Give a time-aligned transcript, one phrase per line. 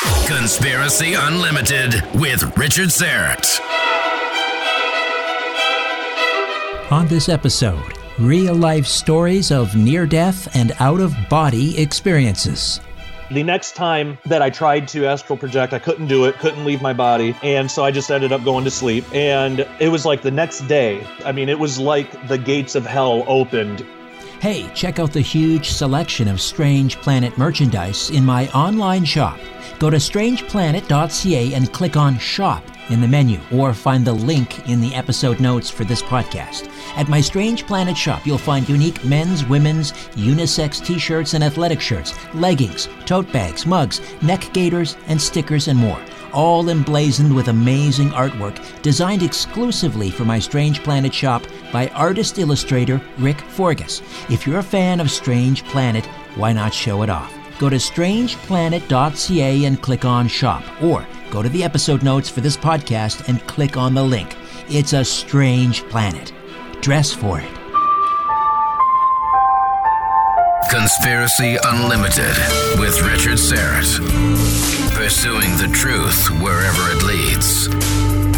[0.00, 3.60] Conspiracy Unlimited with Richard Syrett.
[6.90, 12.80] On this episode, real life stories of near death and out of body experiences.
[13.30, 16.80] The next time that I tried to astral project, I couldn't do it, couldn't leave
[16.80, 17.36] my body.
[17.42, 19.04] And so I just ended up going to sleep.
[19.14, 21.06] And it was like the next day.
[21.26, 23.84] I mean, it was like the gates of hell opened.
[24.40, 29.38] Hey, check out the huge selection of Strange Planet merchandise in my online shop.
[29.80, 34.80] Go to strangeplanet.ca and click on Shop in the menu, or find the link in
[34.80, 36.68] the episode notes for this podcast.
[36.96, 41.80] At my Strange Planet shop, you'll find unique men's, women's, unisex t shirts and athletic
[41.80, 46.00] shirts, leggings, tote bags, mugs, neck gaiters, and stickers, and more.
[46.32, 51.42] All emblazoned with amazing artwork designed exclusively for my Strange Planet shop
[51.72, 54.02] by artist illustrator Rick Forgus.
[54.30, 56.04] If you're a fan of Strange Planet,
[56.34, 57.39] why not show it off?
[57.60, 62.56] Go to strangeplanet.ca and click on shop, or go to the episode notes for this
[62.56, 64.34] podcast and click on the link.
[64.70, 66.32] It's a strange planet.
[66.80, 67.50] Dress for it.
[70.70, 72.34] Conspiracy Unlimited
[72.80, 74.00] with Richard Syrett.
[74.94, 77.66] Pursuing the truth wherever it leads.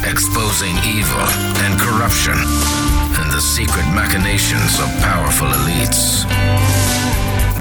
[0.05, 1.23] Exposing evil
[1.63, 6.92] and corruption and the secret machinations of powerful elites.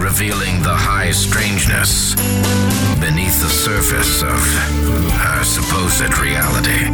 [0.02, 2.16] Revealing the high strangeness
[3.00, 4.42] beneath the surface of
[5.14, 6.90] our supposed reality.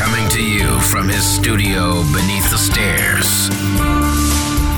[0.00, 3.52] Coming to you from his studio beneath the stairs.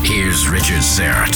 [0.05, 1.31] Here's Richard Syrett.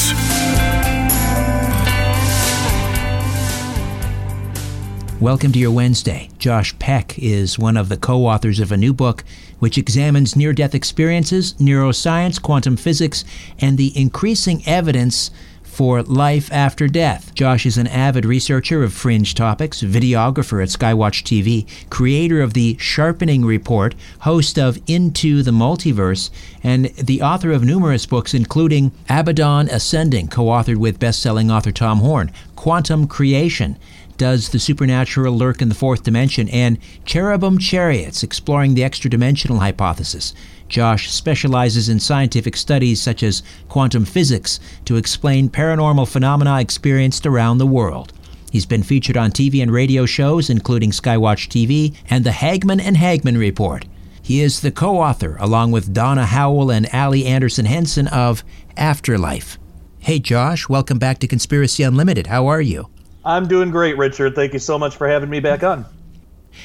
[5.21, 6.29] Welcome to your Wednesday.
[6.37, 9.23] Josh Peck is one of the co authors of a new book
[9.59, 13.23] which examines near death experiences, neuroscience, quantum physics,
[13.59, 15.31] and the increasing evidence
[15.79, 17.33] for life after death.
[17.33, 22.75] Josh is an avid researcher of fringe topics, videographer at Skywatch TV, creator of the
[22.77, 26.31] Sharpening Report, host of Into the Multiverse,
[26.61, 31.71] and the author of numerous books, including Abaddon Ascending, co authored with best selling author
[31.71, 33.77] Tom Horn, Quantum Creation,
[34.17, 39.59] does the supernatural lurk in the fourth dimension, and Cherubim Chariots, exploring the extra dimensional
[39.59, 40.33] hypothesis.
[40.69, 47.57] Josh specializes in scientific studies such as quantum physics to explain paranormal phenomena experienced around
[47.57, 48.13] the world.
[48.51, 52.95] He's been featured on TV and radio shows, including Skywatch TV and the Hagmann and
[52.95, 53.85] Hagmann Report.
[54.21, 58.43] He is the co author, along with Donna Howell and Allie Anderson Henson, of
[58.77, 59.57] Afterlife.
[59.99, 62.27] Hey, Josh, welcome back to Conspiracy Unlimited.
[62.27, 62.89] How are you?
[63.25, 64.35] I'm doing great, Richard.
[64.35, 65.85] Thank you so much for having me back on.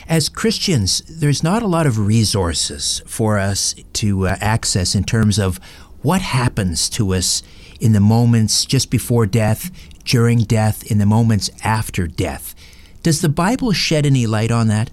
[0.08, 5.38] As Christians, there's not a lot of resources for us to uh, access in terms
[5.38, 5.58] of
[6.02, 7.42] what happens to us
[7.80, 9.70] in the moments just before death,
[10.04, 12.54] during death, in the moments after death.
[13.02, 14.90] Does the Bible shed any light on that?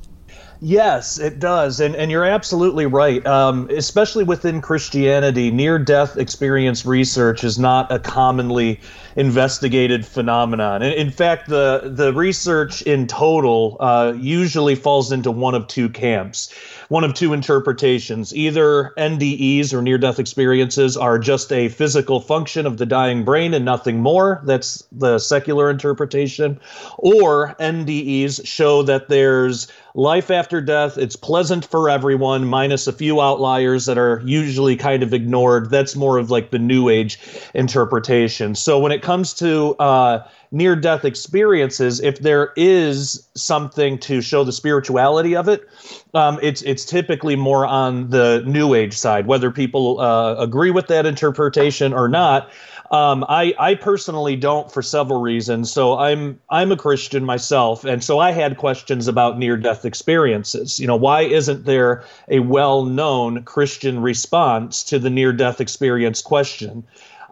[0.64, 3.26] Yes, it does, and and you're absolutely right.
[3.26, 8.80] Um, especially within Christianity, near-death experience research is not a commonly
[9.16, 10.82] investigated phenomenon.
[10.82, 15.90] And in fact, the the research in total uh, usually falls into one of two
[15.90, 16.54] camps,
[16.90, 18.36] one of two interpretations.
[18.36, 23.66] Either NDEs or near-death experiences are just a physical function of the dying brain and
[23.66, 24.42] nothing more.
[24.46, 26.60] That's the secular interpretation,
[26.98, 30.98] or NDEs show that there's life after death.
[30.98, 35.70] It's pleasant for everyone, minus a few outliers that are usually kind of ignored.
[35.70, 37.20] That's more of like the New Age
[37.54, 38.56] interpretation.
[38.56, 44.44] So when it comes to uh, near death experiences, if there is something to show
[44.44, 45.68] the spirituality of it,
[46.14, 49.28] um, it's it's typically more on the New Age side.
[49.28, 52.52] Whether people uh, agree with that interpretation or not,
[52.92, 55.72] um, I, I personally don't for several reasons.
[55.72, 60.80] So I'm I'm a Christian myself, and so I had questions about near death experiences.
[60.80, 66.22] You know, why isn't there a well known Christian response to the near death experience
[66.22, 66.84] question?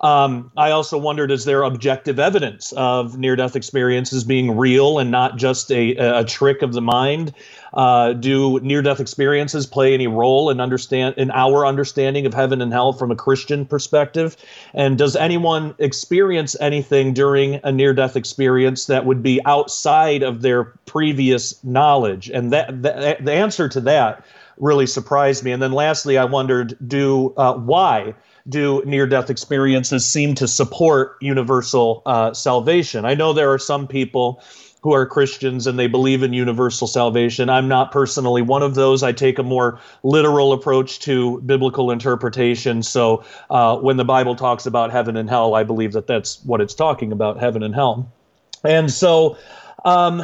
[0.02, 5.12] Um, I also wondered is there objective evidence of near death experiences being real and
[5.12, 7.34] not just a, a trick of the mind?
[7.74, 12.62] Uh, do near death experiences play any role in understand in our understanding of heaven
[12.62, 14.38] and hell from a Christian perspective?
[14.74, 20.42] And does anyone experience anything during a near death experience that would be outside of
[20.42, 22.30] their previous knowledge?
[22.30, 24.26] And that, the answer to that
[24.58, 25.52] really surprised me.
[25.52, 28.16] And then lastly, I wondered, do uh, why?
[28.48, 33.06] Do near death experiences seem to support universal uh, salvation?
[33.06, 34.42] I know there are some people
[34.82, 37.50] who are Christians and they believe in universal salvation.
[37.50, 39.04] I'm not personally one of those.
[39.04, 42.82] I take a more literal approach to biblical interpretation.
[42.84, 46.62] So uh, when the Bible talks about heaven and hell, I believe that that's what
[46.62, 48.12] it's talking about heaven and hell.
[48.64, 49.38] And so
[49.86, 50.24] um,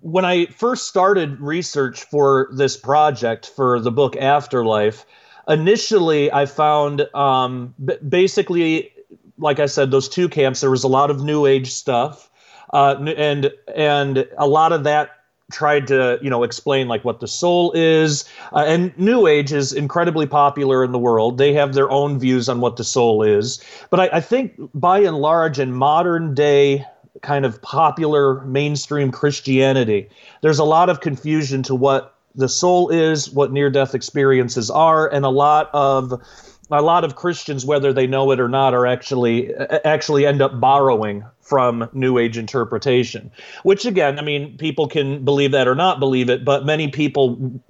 [0.00, 5.04] when I first started research for this project for the book Afterlife,
[5.48, 8.92] initially I found um, b- basically,
[9.38, 10.60] like I said, those two camps.
[10.60, 12.30] There was a lot of New Age stuff,
[12.72, 15.10] uh, and and a lot of that
[15.52, 19.72] tried to you know explain like what the soul is uh, and new age is
[19.72, 23.62] incredibly popular in the world they have their own views on what the soul is
[23.90, 26.86] but I, I think by and large in modern day
[27.20, 30.08] kind of popular mainstream christianity
[30.40, 35.08] there's a lot of confusion to what the soul is, what near death experiences are,
[35.08, 36.12] and a lot of
[36.70, 40.58] a lot of Christians, whether they know it or not, are actually actually end up
[40.58, 43.30] borrowing from New Age interpretation.
[43.62, 47.60] Which again, I mean, people can believe that or not believe it, but many people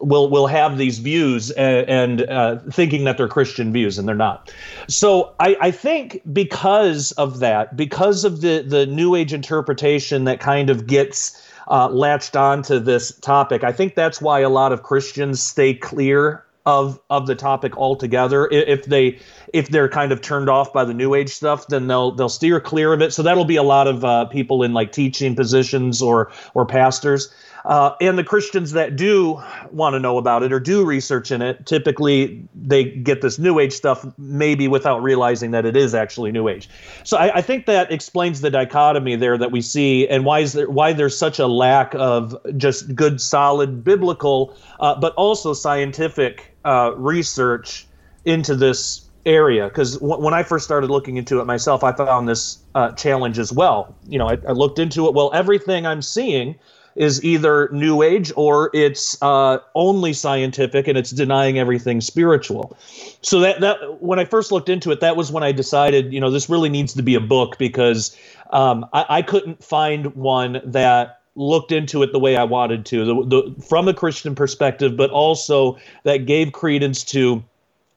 [0.00, 4.14] will will have these views and, and uh, thinking that they're Christian views, and they're
[4.14, 4.54] not.
[4.86, 10.38] So I, I think because of that, because of the the New Age interpretation that
[10.38, 13.64] kind of gets uh, latched on to this topic.
[13.64, 18.48] I think that's why a lot of Christians stay clear of of the topic altogether.
[18.50, 19.18] If they
[19.52, 22.60] if they're kind of turned off by the new age stuff, then they'll they'll steer
[22.60, 23.12] clear of it.
[23.12, 27.32] So that'll be a lot of uh, people in like teaching positions or or pastors.
[27.64, 31.40] Uh, and the Christians that do want to know about it or do research in
[31.40, 36.30] it, typically they get this New Age stuff maybe without realizing that it is actually
[36.30, 36.68] New Age.
[37.04, 40.52] So I, I think that explains the dichotomy there that we see and why is
[40.52, 46.54] there why there's such a lack of just good, solid biblical, uh, but also scientific
[46.64, 47.86] uh, research
[48.26, 52.28] into this area because w- when I first started looking into it myself, I found
[52.28, 53.94] this uh, challenge as well.
[54.06, 55.14] You know, I, I, looked into it.
[55.14, 56.56] Well, everything I'm seeing
[56.96, 62.76] is either new age or it's uh, only scientific and it's denying everything spiritual.
[63.22, 66.20] So that that when I first looked into it, that was when I decided, you
[66.20, 68.16] know, this really needs to be a book because
[68.50, 73.04] um, I, I couldn't find one that looked into it the way I wanted to,
[73.04, 77.42] the, the, from a Christian perspective, but also that gave credence to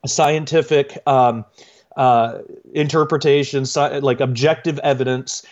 [0.05, 0.97] scientific.
[1.05, 1.45] Um,
[1.97, 2.39] uh,
[2.73, 5.43] interpretations, like objective evidence,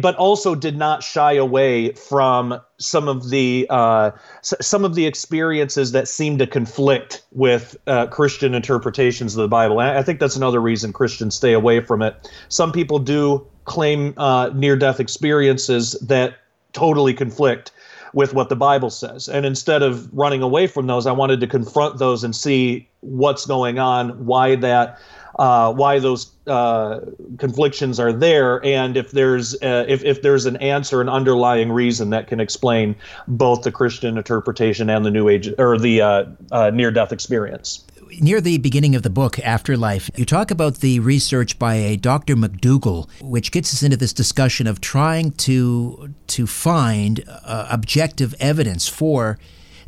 [0.00, 4.10] but also did not shy away from some of the uh,
[4.42, 9.80] some of the experiences that seem to conflict with uh, Christian interpretations of the Bible.
[9.80, 12.30] And I think that's another reason Christians stay away from it.
[12.48, 16.34] Some people do claim uh, near-death experiences that
[16.72, 17.70] totally conflict
[18.12, 19.28] with what the Bible says.
[19.28, 23.46] And instead of running away from those, I wanted to confront those and see what's
[23.46, 24.98] going on, why that
[25.38, 27.00] uh, why those uh,
[27.38, 32.10] conflictions are there, and if there's uh, if if there's an answer, an underlying reason
[32.10, 32.94] that can explain
[33.28, 37.84] both the Christian interpretation and the New Age or the uh, uh, near death experience.
[38.20, 42.36] Near the beginning of the book, Afterlife, you talk about the research by a Dr.
[42.36, 49.38] MacDougall, which gets us into this discussion of trying to to find objective evidence for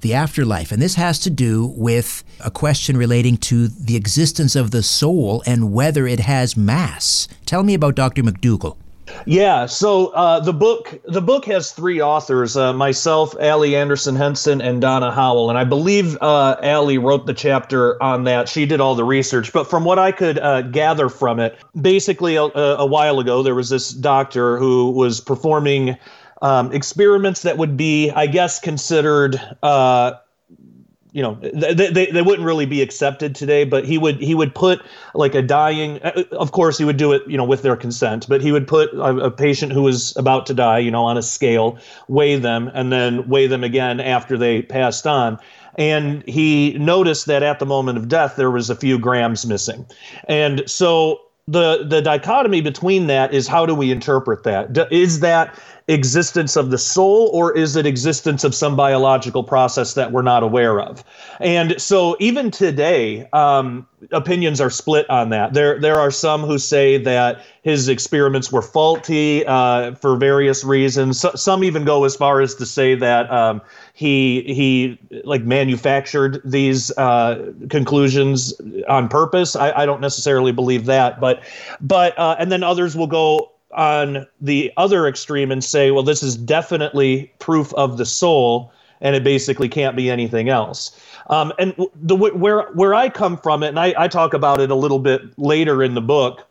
[0.04, 0.70] the afterlife.
[0.70, 5.42] And this has to do with a question relating to the existence of the soul
[5.46, 7.26] and whether it has mass.
[7.46, 8.22] Tell me about Dr.
[8.22, 8.76] MacDougall.
[9.26, 14.62] Yeah, so uh, the book the book has three authors: uh, myself, Allie Anderson Henson,
[14.62, 15.50] and Donna Howell.
[15.50, 18.48] And I believe uh, Allie wrote the chapter on that.
[18.48, 22.36] She did all the research, but from what I could uh, gather from it, basically
[22.36, 25.96] a, a, while ago there was this doctor who was performing
[26.44, 30.12] um, experiments that would be, I guess, considered uh,
[31.12, 34.52] you know they, they, they wouldn't really be accepted today but he would he would
[34.52, 34.82] put
[35.14, 38.26] like a dying uh, of course he would do it you know with their consent
[38.28, 41.16] but he would put a, a, patient who was about to die you know on
[41.16, 45.38] a scale weigh them and then weigh them again after they passed on.
[45.76, 49.86] And he noticed that at the moment of death there was a few grams missing.
[50.28, 54.92] And so the the dichotomy between that is how do we interpret that?
[54.92, 60.12] Is that existence of the soul or is it existence of some biological process that
[60.12, 61.04] we're not aware of?
[61.40, 65.54] And so even today um, opinions are split on that.
[65.54, 71.20] There there are some who say that his experiments were faulty uh, for various reasons.
[71.20, 73.60] So, some even go as far as to say that um,
[73.92, 78.54] he he like manufactured these uh, conclusions
[78.88, 79.56] on purpose.
[79.56, 81.42] I, I don't necessarily believe that but
[81.80, 86.22] but uh, and then others will go on the other extreme and say, well, this
[86.22, 90.98] is definitely proof of the soul, and it basically can't be anything else.
[91.28, 94.70] Um, and the where where I come from it, and I, I talk about it
[94.70, 96.46] a little bit later in the book.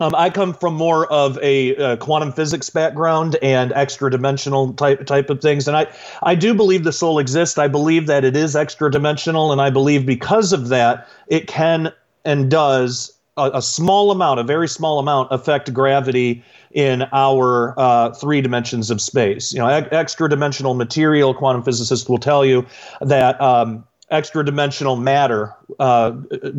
[0.00, 5.06] Um, I come from more of a, a, quantum physics background and extra dimensional type
[5.06, 5.86] type of things, and I
[6.22, 7.58] I do believe the soul exists.
[7.58, 11.92] I believe that it is extra dimensional, and I believe because of that, it can
[12.24, 18.12] and does a, a, small amount, a very small amount, affect gravity in our uh,
[18.14, 19.52] three dimensions of space.
[19.52, 22.66] You know, e- extra dimensional material, quantum physicists will tell you
[23.00, 26.10] that um, extra dimensional matter, uh,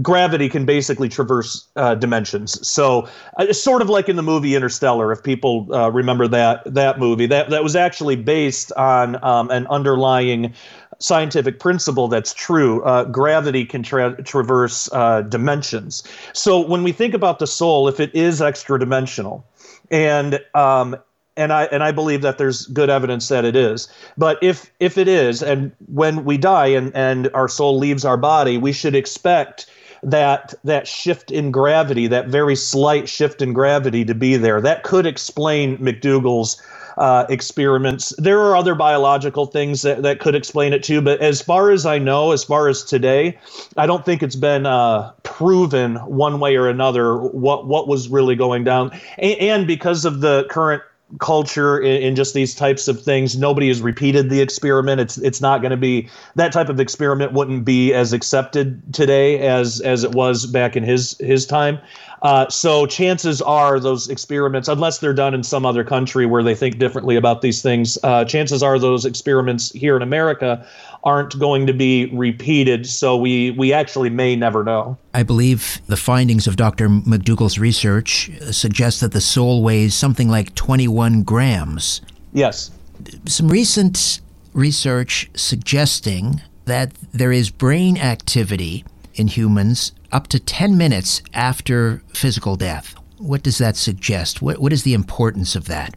[0.02, 2.66] gravity can basically traverse uh, dimensions.
[2.68, 7.00] So uh, sort of like in the movie Interstellar, if people uh, remember that that
[7.00, 7.26] movie.
[7.28, 10.54] That that was actually based on um, an underlying
[11.00, 12.84] scientific principle that's true.
[12.84, 16.04] Uh, gravity can tra- traverse uh, dimensions.
[16.34, 19.46] So when we think about the soul, if it is extra dimensional,
[19.92, 20.96] and um,
[21.38, 23.88] and I and I believe that there's good evidence that it is.
[24.18, 28.18] But if if it is, and when we die and and our soul leaves our
[28.18, 29.70] body, we should expect
[30.04, 34.62] that that shift in gravity, that very slight shift in gravity, to be there.
[34.62, 36.62] That could explain MacDougall's
[36.98, 38.14] uh, experiments.
[38.18, 41.86] There are other biological things that, that could explain it too, but as far as
[41.86, 43.38] I know, as far as today,
[43.78, 48.36] I don't think it's been uh, proven one way or another what what was really
[48.36, 48.92] going down.
[49.18, 50.84] and, and because of the current
[51.20, 53.38] culture in, just these types of things.
[53.38, 55.00] Nobody has repeated the experiment.
[55.00, 59.40] It's it's not going to be that type of experiment wouldn't be as accepted today
[59.40, 61.80] as as it was back in his his time.
[62.26, 66.56] Uh, so chances are those experiments, unless they're done in some other country where they
[66.56, 70.66] think differently about these things, uh, chances are those experiments here in America
[71.04, 72.88] aren't going to be repeated.
[72.88, 74.98] So we we actually may never know.
[75.14, 76.90] I believe the findings of Dr.
[76.90, 82.02] MacDougall's research suggest that the soul weighs something like 21 grams.
[82.34, 82.72] Yes.
[83.26, 84.20] Some recent
[84.54, 92.56] research suggesting that there is brain activity in humans up to 10 minutes after physical
[92.56, 92.96] death.
[93.18, 94.42] What does that suggest?
[94.42, 95.94] What, what is the importance of that?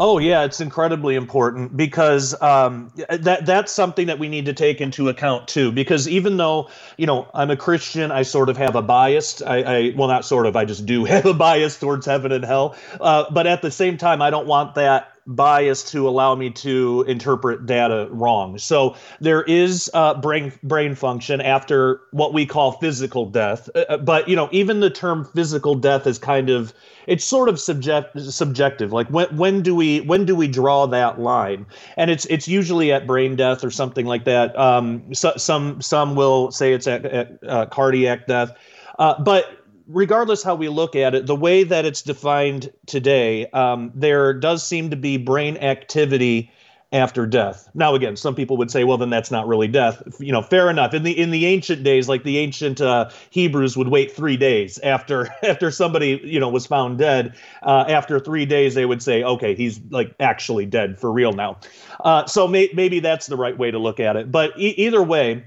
[0.00, 4.80] Oh yeah, it's incredibly important because um, that that's something that we need to take
[4.80, 5.70] into account too.
[5.70, 9.42] Because even though you know I'm a Christian, I sort of have a bias.
[9.42, 10.56] I, I well, not sort of.
[10.56, 12.74] I just do have a bias towards heaven and hell.
[13.00, 17.04] Uh, but at the same time, I don't want that bias to allow me to
[17.06, 18.58] interpret data wrong.
[18.58, 23.68] So there is uh, brain brain function after what we call physical death.
[23.74, 26.74] Uh, uh, but you know, even the term physical death is kind of
[27.06, 28.92] it's sort of subject subjective.
[28.92, 31.66] Like when when do we when do we draw that line?
[31.96, 34.58] And it's it's usually at brain death or something like that.
[34.58, 38.52] Um, so, some some will say it's at, at uh, cardiac death.
[38.98, 39.61] Uh, but
[39.92, 44.66] regardless how we look at it, the way that it's defined today, um, there does
[44.66, 46.50] seem to be brain activity
[46.92, 47.70] after death.
[47.74, 50.02] Now, again, some people would say, well, then that's not really death.
[50.20, 50.92] You know, fair enough.
[50.92, 54.78] In the in the ancient days, like the ancient uh, Hebrews would wait three days
[54.80, 57.34] after after somebody you know was found dead.
[57.62, 61.58] Uh, after three days, they would say, okay, he's like actually dead for real now.
[62.00, 64.30] Uh, so may, maybe that's the right way to look at it.
[64.30, 65.44] But e- either way,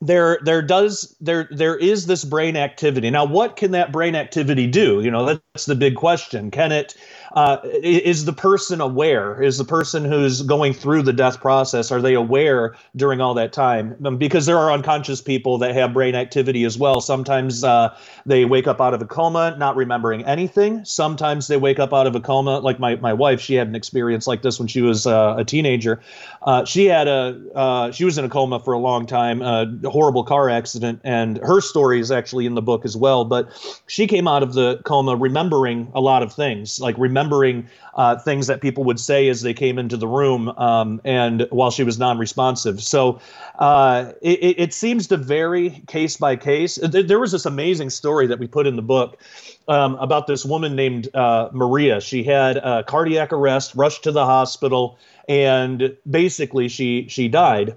[0.00, 3.10] there there does there there is this brain activity.
[3.10, 5.02] Now what can that brain activity do?
[5.02, 6.50] You know that's the big question.
[6.50, 6.94] Can it
[7.38, 9.40] uh, is the person aware?
[9.40, 13.52] Is the person who's going through the death process are they aware during all that
[13.52, 13.94] time?
[14.04, 17.00] Um, because there are unconscious people that have brain activity as well.
[17.00, 20.84] Sometimes uh, they wake up out of a coma not remembering anything.
[20.84, 23.40] Sometimes they wake up out of a coma, like my my wife.
[23.40, 26.00] She had an experience like this when she was uh, a teenager.
[26.42, 29.64] Uh, she had a uh, she was in a coma for a long time, a
[29.88, 33.24] horrible car accident, and her story is actually in the book as well.
[33.24, 33.48] But
[33.86, 38.16] she came out of the coma remembering a lot of things, like remembering remembering uh,
[38.16, 41.82] things that people would say as they came into the room um, and while she
[41.82, 42.82] was non-responsive.
[42.82, 43.20] So
[43.58, 46.76] uh, it, it, seems to vary case by case.
[46.76, 49.18] There was this amazing story that we put in the book
[49.66, 52.00] um, about this woman named uh, maria.
[52.00, 57.76] She had a cardiac arrest rushed to the hospital and basically she she died.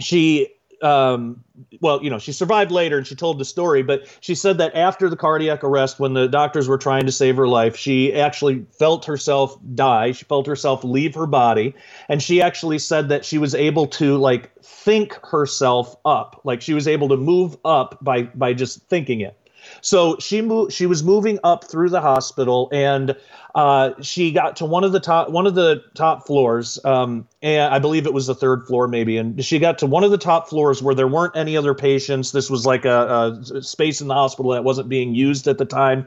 [0.00, 0.48] She
[0.82, 1.44] um,
[1.80, 4.74] well, you know, she survived later and she told the story, but she said that
[4.74, 8.66] after the cardiac arrest, when the doctors were trying to save her life, she actually
[8.78, 10.12] felt herself die.
[10.12, 11.74] She felt herself leave her body.
[12.08, 16.74] And she actually said that she was able to like think herself up, like she
[16.74, 19.39] was able to move up by by just thinking it.
[19.80, 20.72] So she moved.
[20.72, 23.16] She was moving up through the hospital, and
[23.54, 27.72] uh, she got to one of the top one of the top floors, um, and
[27.72, 29.16] I believe it was the third floor, maybe.
[29.16, 32.32] And she got to one of the top floors where there weren't any other patients.
[32.32, 35.64] This was like a, a space in the hospital that wasn't being used at the
[35.64, 36.06] time,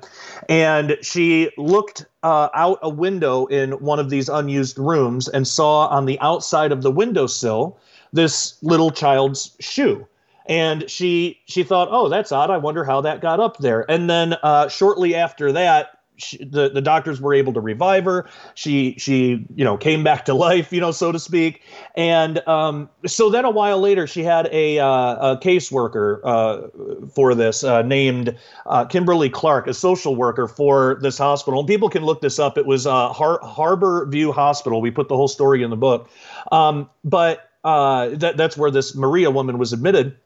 [0.50, 5.88] and she looked uh, out a window in one of these unused rooms and saw
[5.88, 7.78] on the outside of the windowsill
[8.14, 10.08] this little child's shoe
[10.46, 12.50] and she she thought, "Oh, that's odd.
[12.50, 16.70] I wonder how that got up there." And then uh, shortly after that, she, the
[16.70, 18.28] the doctors were able to revive her.
[18.56, 21.62] She she you know came back to life, you know, so to speak.
[21.96, 24.88] And um, so then a while later, she had a, uh,
[25.34, 28.36] a caseworker uh, for this uh, named
[28.66, 31.60] uh, Kimberly Clark, a social worker for this hospital.
[31.60, 32.58] And people can look this up.
[32.58, 34.82] It was uh, Har- Harborview Hospital.
[34.82, 36.10] We put the whole story in the book,
[36.52, 40.18] um, but uh, that that's where this Maria woman was admitted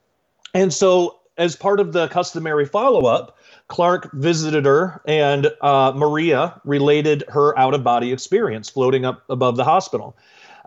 [0.57, 3.37] and so, as part of the customary follow up,
[3.67, 9.55] Clark visited her, and uh, Maria related her out of body experience floating up above
[9.55, 10.17] the hospital.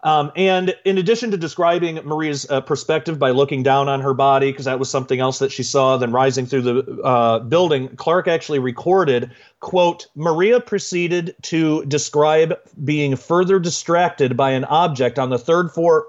[0.05, 4.53] Um, and in addition to describing Maria's uh, perspective by looking down on her body,
[4.53, 8.29] because that was something else that she saw, then rising through the uh, building, Clark
[8.29, 12.55] actually recorded, quote, Maria proceeded to describe
[12.85, 16.07] being further distracted by an object on the third floor,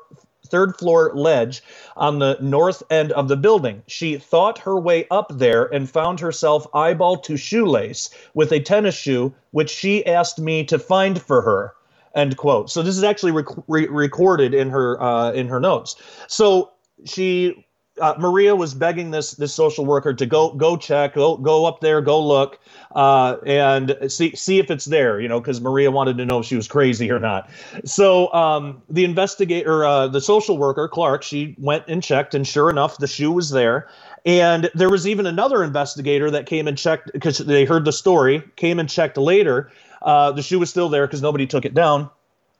[0.51, 1.63] third floor ledge
[1.97, 3.81] on the north end of the building.
[3.87, 8.95] She thought her way up there and found herself eyeball to shoelace with a tennis
[8.95, 11.73] shoe, which she asked me to find for her.
[12.13, 12.69] End quote.
[12.69, 15.95] So this is actually rec- re- recorded in her uh, in her notes.
[16.27, 16.71] So
[17.05, 17.65] she
[18.01, 21.79] uh, Maria was begging this this social worker to go go check, go go up
[21.81, 22.59] there, go look,
[22.95, 25.21] uh, and see see if it's there.
[25.21, 27.49] You know, because Maria wanted to know if she was crazy or not.
[27.85, 32.69] So um, the investigator, uh, the social worker Clark, she went and checked, and sure
[32.69, 33.87] enough, the shoe was there.
[34.25, 38.43] And there was even another investigator that came and checked because they heard the story,
[38.55, 39.71] came and checked later.
[40.01, 42.09] Uh, the shoe was still there because nobody took it down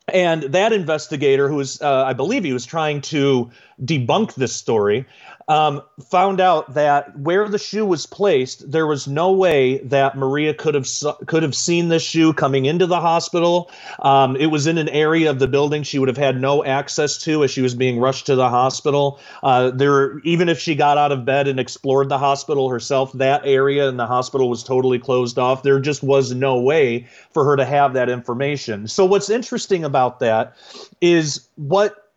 [0.08, 3.50] and that investigator, who was, uh, I believe, he was trying to
[3.84, 5.06] debunk this story,
[5.52, 10.54] um, found out that where the shoe was placed, there was no way that Maria
[10.54, 10.88] could have
[11.26, 13.70] could have seen this shoe coming into the hospital.
[14.00, 17.18] Um, it was in an area of the building she would have had no access
[17.24, 19.20] to as she was being rushed to the hospital.
[19.44, 23.42] Uh, there, even if she got out of bed and explored the hospital herself, that
[23.44, 25.64] area in the hospital was totally closed off.
[25.64, 28.88] There just was no way for her to have that information.
[28.88, 30.56] So what's interesting about that
[31.02, 32.11] is what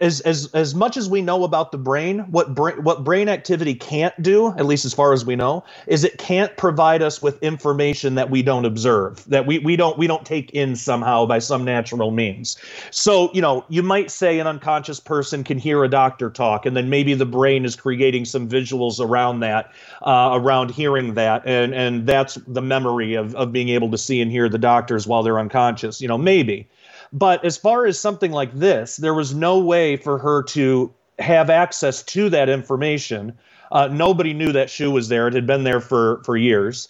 [0.00, 3.74] as as as much as we know about the brain, what brain what brain activity
[3.74, 7.42] can't do, at least as far as we know, is it can't provide us with
[7.42, 11.38] information that we don't observe, that we we don't we don't take in somehow by
[11.38, 12.56] some natural means.
[12.90, 16.76] So you know, you might say an unconscious person can hear a doctor talk, and
[16.76, 21.74] then maybe the brain is creating some visuals around that, uh, around hearing that, and
[21.74, 25.22] and that's the memory of of being able to see and hear the doctors while
[25.22, 26.00] they're unconscious.
[26.00, 26.68] You know, maybe.
[27.12, 31.50] But as far as something like this, there was no way for her to have
[31.50, 33.36] access to that information.
[33.72, 35.28] Uh, nobody knew that shoe was there.
[35.28, 36.88] It had been there for for years.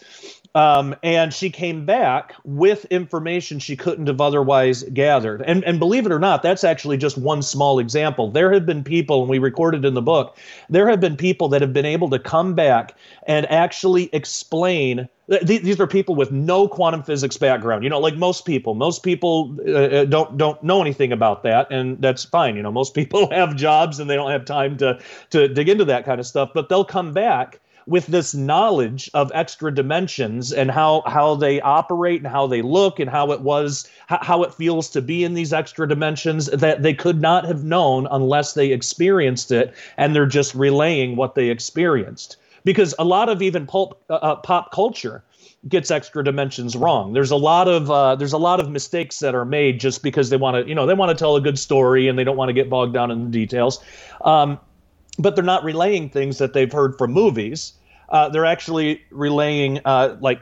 [0.58, 5.40] Um, and she came back with information she couldn't have otherwise gathered.
[5.46, 8.28] And, and believe it or not, that's actually just one small example.
[8.32, 10.36] There have been people, and we recorded in the book,
[10.68, 15.08] there have been people that have been able to come back and actually explain.
[15.30, 17.84] Th- these are people with no quantum physics background.
[17.84, 21.70] You know, like most people, most people uh, uh don't don't know anything about that,
[21.70, 22.56] and that's fine.
[22.56, 24.98] You know, most people have jobs and they don't have time to
[25.30, 26.50] to dig into that kind of stuff.
[26.52, 32.20] But they'll come back with this knowledge of extra dimensions and how how they operate
[32.20, 35.54] and how they look and how it was how it feels to be in these
[35.54, 40.54] extra dimensions that they could not have known unless they experienced it and they're just
[40.54, 45.24] relaying what they experienced because a lot of even pulp, uh, uh pop culture
[45.66, 47.14] gets extra dimensions wrong.
[47.14, 50.28] There's a lot of uh, there's a lot of mistakes that are made just because
[50.28, 52.36] they want to you know they want to tell a good story and they don't
[52.36, 53.82] want to get bogged down in the details.
[54.24, 54.60] Um,
[55.18, 57.72] but they're not relaying things that they've heard from movies.
[58.08, 60.40] Uh, they're actually relaying uh, like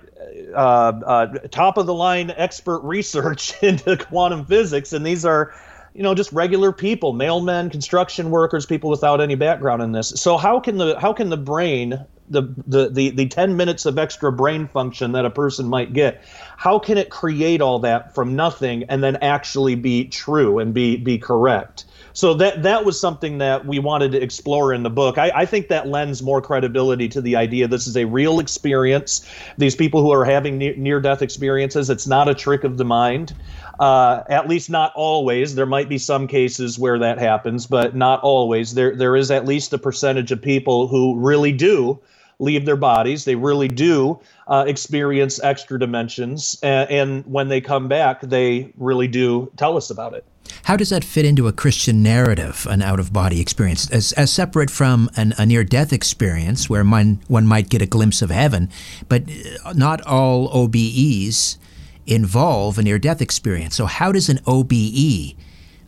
[0.55, 5.53] uh, uh top of the line expert research into quantum physics, and these are
[5.95, 10.11] you know just regular people mailmen construction workers people without any background in this.
[10.11, 13.99] So how can the how can the brain the, the the the 10 minutes of
[13.99, 16.23] extra brain function that a person might get
[16.57, 20.97] how can it create all that from nothing and then actually be true and be
[20.97, 21.85] be correct
[22.17, 25.19] so that that was something that we wanted to explore in the book.
[25.19, 29.29] I, I think that lends more credibility to the idea this is a real experience.
[29.59, 33.35] These people who are having near death experiences, it's not a trick of the mind.
[33.79, 35.57] Uh, at least not always.
[35.57, 38.73] There might be some cases where that happens, but not always.
[38.73, 42.01] There there is at least a percentage of people who really do
[42.39, 43.25] leave their bodies.
[43.25, 49.09] They really do uh, experience extra dimensions, and, and when they come back, they really
[49.09, 50.25] do tell us about it.
[50.65, 54.33] How does that fit into a Christian narrative, an out of body experience, as, as
[54.33, 58.31] separate from an, a near death experience where one, one might get a glimpse of
[58.31, 58.69] heaven?
[59.09, 59.25] But
[59.65, 61.59] uh, not all OBEs
[62.07, 63.75] involve a near death experience.
[63.75, 65.37] So, how does an OBE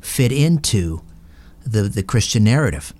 [0.01, 1.03] fit into
[1.65, 2.93] the, the Christian narrative?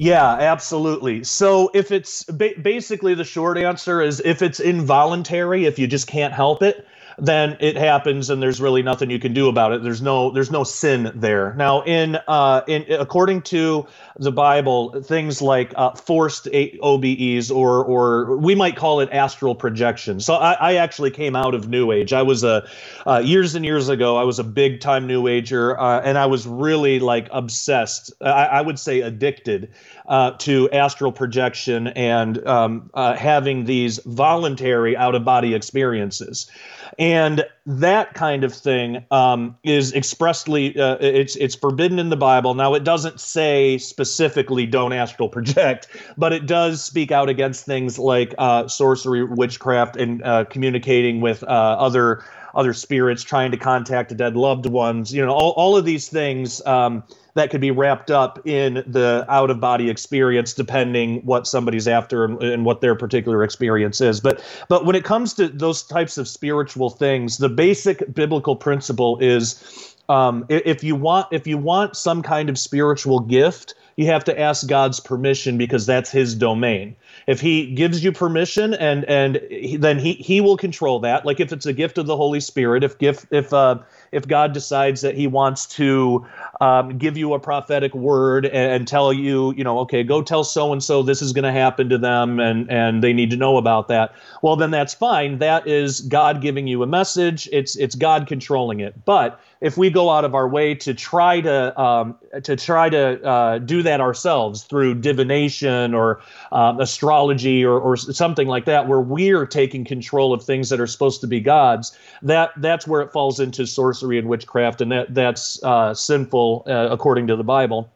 [0.00, 1.24] Yeah, absolutely.
[1.24, 6.06] So if it's ba- basically the short answer is if it's involuntary, if you just
[6.06, 6.86] can't help it,
[7.18, 9.82] then it happens and there's really nothing you can do about it.
[9.82, 11.54] There's no there's no sin there.
[11.54, 13.86] Now in uh in according to
[14.18, 16.48] the bible things like uh, forced
[16.82, 21.54] obes or or we might call it astral projection so i, I actually came out
[21.54, 22.12] of new age.
[22.12, 22.68] I was a
[23.06, 26.26] uh, years and years ago i was a big time new ager uh, and i
[26.26, 29.70] was really like obsessed i, I would say addicted
[30.08, 36.50] uh, to astral projection and um, uh, having these voluntary out of body experiences
[36.98, 42.54] and that kind of thing um, is expressly uh, it's it's forbidden in the Bible.
[42.54, 47.98] Now it doesn't say specifically don't astral project, but it does speak out against things
[47.98, 54.16] like uh, sorcery, witchcraft, and uh, communicating with uh, other other spirits, trying to contact
[54.16, 55.14] dead loved ones.
[55.14, 56.64] You know, all, all of these things.
[56.66, 61.88] Um, that could be wrapped up in the out of body experience depending what somebody's
[61.88, 64.20] after and, and, what their particular experience is.
[64.20, 69.18] But but when it comes to those types of spiritual things the basic biblical principle
[69.20, 74.22] is um, if you want if you want some kind of spiritual gift you have
[74.24, 76.94] to ask god's permission because that's his domain.
[77.26, 81.26] If he gives you permission and and he, then he he will control that.
[81.26, 83.80] Like if it's a gift of the holy spirit if gift if uh
[84.12, 86.26] if god decides that he wants to
[86.60, 90.42] um, give you a prophetic word and, and, tell you you know okay go tell
[90.42, 93.36] so and so this is going to happen to them and and they need to
[93.36, 94.14] know about that.
[94.42, 95.38] Well then that's fine.
[95.38, 97.48] That is god giving you a message.
[97.52, 99.04] It's it's god controlling it.
[99.04, 103.22] But if we go out of our way to try to um, to try to
[103.24, 106.20] uh, do that ourselves through divination or
[106.52, 110.86] um, astrology or, or something like that, where we're taking control of things that are
[110.86, 113.66] supposed to be God's, that that's where it falls into
[113.98, 117.90] sorcery and witchcraft, and that that's uh, sinful uh, according to the Bible.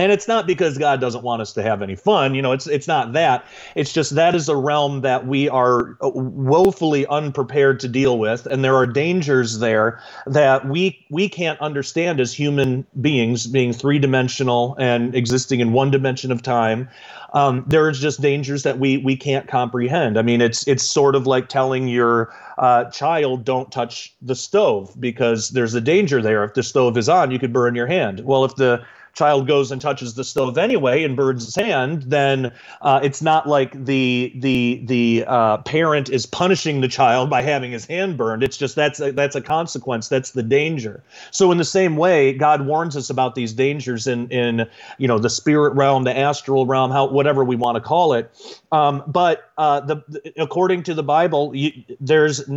[0.00, 2.34] And it's not because God doesn't want us to have any fun.
[2.34, 3.44] You know, it's it's not that.
[3.74, 8.64] It's just that is a realm that we are woefully unprepared to deal with, and
[8.64, 14.74] there are dangers there that we we can't understand as human beings, being three dimensional
[14.78, 16.88] and existing in one dimension of time.
[17.34, 20.18] Um, there's just dangers that we we can't comprehend.
[20.18, 24.98] I mean, it's it's sort of like telling your uh, child don't touch the stove
[24.98, 26.42] because there's a danger there.
[26.42, 28.20] If the stove is on, you could burn your hand.
[28.24, 28.82] Well, if the
[29.14, 33.48] child goes and touches the stove anyway and burns his hand, then uh, it's not
[33.48, 38.42] like the the the uh, parent is punishing the child by having his hand burned.
[38.42, 40.08] It's just that's a, that's a consequence.
[40.08, 41.02] That's the danger.
[41.30, 44.66] So in the same way, God warns us about these dangers in in
[44.98, 48.30] you know the spirit realm, the astral realm, how whatever we want to call it.
[48.72, 52.48] Um, but uh, the, the, according to the Bible, you, there's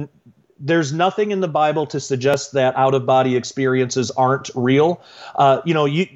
[0.66, 5.02] there's nothing in the Bible to suggest that out of body experiences aren't real.
[5.36, 6.08] Uh, you know, you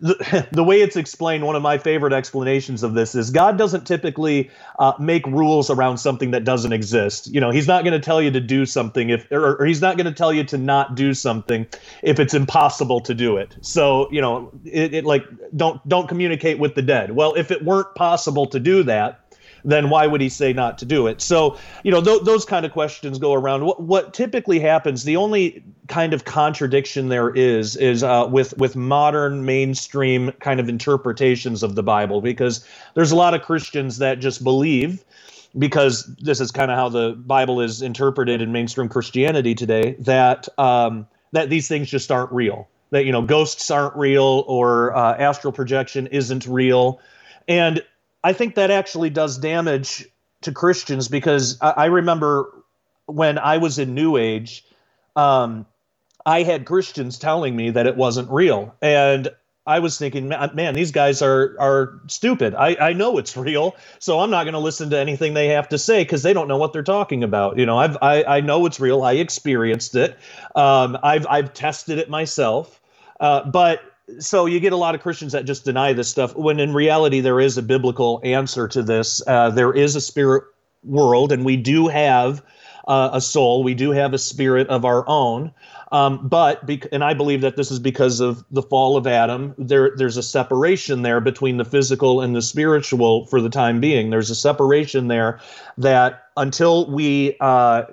[0.00, 3.84] the, the, way it's explained, one of my favorite explanations of this is God doesn't
[3.84, 7.26] typically uh, make rules around something that doesn't exist.
[7.34, 9.80] You know, He's not going to tell you to do something if, or, or He's
[9.80, 11.66] not going to tell you to not do something
[12.02, 13.56] if it's impossible to do it.
[13.60, 15.24] So, you know, it, it like
[15.56, 17.16] don't don't communicate with the dead.
[17.16, 19.25] Well, if it weren't possible to do that
[19.66, 21.20] then why would he say not to do it?
[21.20, 23.66] So, you know, th- those kind of questions go around.
[23.66, 28.76] What, what typically happens, the only kind of contradiction there is, is uh, with, with
[28.76, 34.20] modern mainstream kind of interpretations of the Bible, because there's a lot of Christians that
[34.20, 35.04] just believe
[35.58, 40.48] because this is kind of how the Bible is interpreted in mainstream Christianity today, that
[40.58, 42.68] um, that these things just aren't real.
[42.90, 47.00] That you know, ghosts aren't real, or uh, astral projection isn't real,
[47.48, 47.82] and
[48.26, 50.04] I think that actually does damage
[50.40, 52.52] to Christians because I, I remember
[53.06, 54.64] when I was in New Age,
[55.14, 55.64] um,
[56.26, 59.28] I had Christians telling me that it wasn't real, and
[59.64, 62.56] I was thinking, man, these guys are are stupid.
[62.56, 65.68] I, I know it's real, so I'm not going to listen to anything they have
[65.68, 67.58] to say because they don't know what they're talking about.
[67.58, 69.04] You know, I've I, I know it's real.
[69.04, 70.18] I experienced it.
[70.56, 72.80] Um, I've I've tested it myself.
[73.20, 73.82] Uh, but
[74.18, 77.20] so you get a lot of Christians that just deny this stuff when in reality
[77.20, 79.22] there is a biblical answer to this.
[79.26, 80.44] Uh, there is a spirit
[80.84, 82.42] world, and we do have
[82.86, 83.64] uh, a soul.
[83.64, 85.52] We do have a spirit of our own.
[85.92, 89.54] Um, but and I believe that this is because of the fall of Adam.
[89.56, 94.10] There, there's a separation there between the physical and the spiritual for the time being.
[94.10, 95.40] There's a separation there
[95.78, 97.84] that until we uh,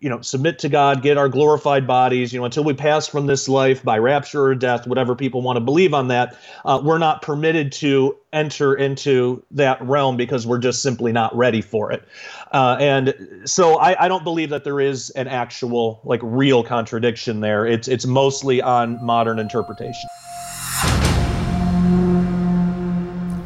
[0.00, 3.26] you know submit to god get our glorified bodies you know until we pass from
[3.26, 6.98] this life by rapture or death whatever people want to believe on that uh, we're
[6.98, 12.06] not permitted to enter into that realm because we're just simply not ready for it.
[12.52, 17.40] Uh, and so I, I don't believe that there is an actual like real contradiction
[17.40, 17.66] there.
[17.66, 20.08] It's it's mostly on modern interpretation.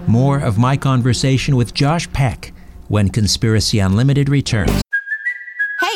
[0.06, 2.52] More of my conversation with josh peck
[2.88, 4.83] when conspiracy unlimited returns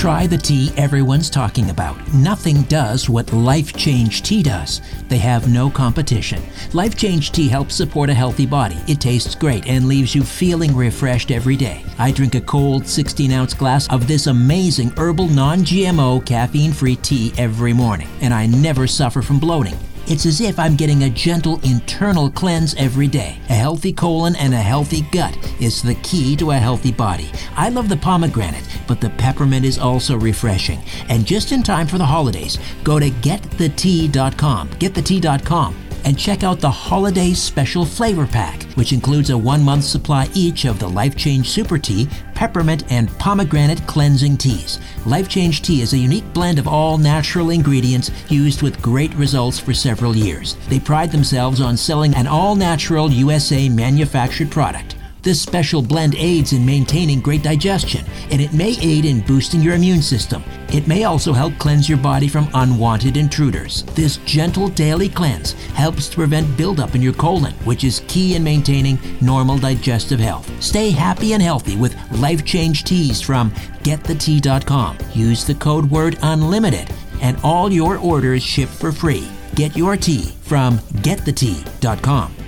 [0.00, 1.94] Try the tea everyone's talking about.
[2.14, 4.80] Nothing does what Life Change Tea does.
[5.10, 6.42] They have no competition.
[6.72, 8.78] Life Change Tea helps support a healthy body.
[8.88, 11.84] It tastes great and leaves you feeling refreshed every day.
[11.98, 16.96] I drink a cold 16 ounce glass of this amazing herbal non GMO caffeine free
[16.96, 19.76] tea every morning, and I never suffer from bloating.
[20.06, 23.38] It's as if I'm getting a gentle internal cleanse every day.
[23.48, 27.30] A healthy colon and a healthy gut is the key to a healthy body.
[27.56, 30.80] I love the pomegranate, but the peppermint is also refreshing.
[31.08, 34.68] And just in time for the holidays, go to getthetea.com.
[34.70, 40.28] Getthetea.com and check out the Holiday Special Flavor Pack, which includes a one month supply
[40.34, 44.78] each of the Life Change Super Tea, Peppermint, and Pomegranate Cleansing Teas.
[45.06, 49.58] Life Change Tea is a unique blend of all natural ingredients used with great results
[49.58, 50.56] for several years.
[50.68, 54.96] They pride themselves on selling an all natural USA manufactured product.
[55.22, 59.74] This special blend aids in maintaining great digestion, and it may aid in boosting your
[59.74, 60.42] immune system.
[60.72, 63.82] It may also help cleanse your body from unwanted intruders.
[63.94, 68.42] This gentle daily cleanse helps to prevent buildup in your colon, which is key in
[68.42, 70.50] maintaining normal digestive health.
[70.62, 73.50] Stay happy and healthy with Life Change Teas from
[73.82, 74.96] getthetea.com.
[75.12, 79.28] Use the code word UNLIMITED, and all your orders ship for free.
[79.54, 82.39] Get your tea from getthetea.com.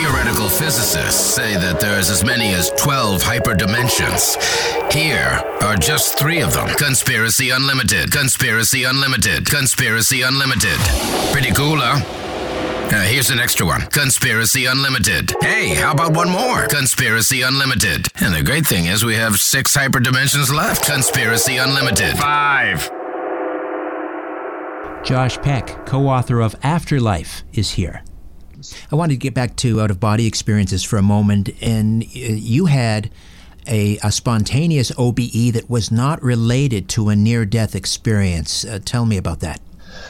[0.00, 4.40] Theoretical physicists say that there's as many as 12 hyperdimensions.
[4.90, 10.78] Here are just three of them Conspiracy Unlimited, Conspiracy Unlimited, Conspiracy Unlimited.
[11.32, 12.00] Pretty cool, huh?
[12.88, 15.34] Uh, here's an extra one Conspiracy Unlimited.
[15.42, 16.66] Hey, how about one more?
[16.68, 18.08] Conspiracy Unlimited.
[18.22, 20.86] And the great thing is, we have six hyperdimensions left.
[20.86, 22.16] Conspiracy Unlimited.
[22.16, 22.90] Five.
[25.04, 28.02] Josh Peck, co author of Afterlife, is here.
[28.90, 31.50] I wanted to get back to out of body experiences for a moment.
[31.60, 33.10] And uh, you had
[33.66, 38.64] a, a spontaneous OBE that was not related to a near death experience.
[38.64, 39.60] Uh, tell me about that.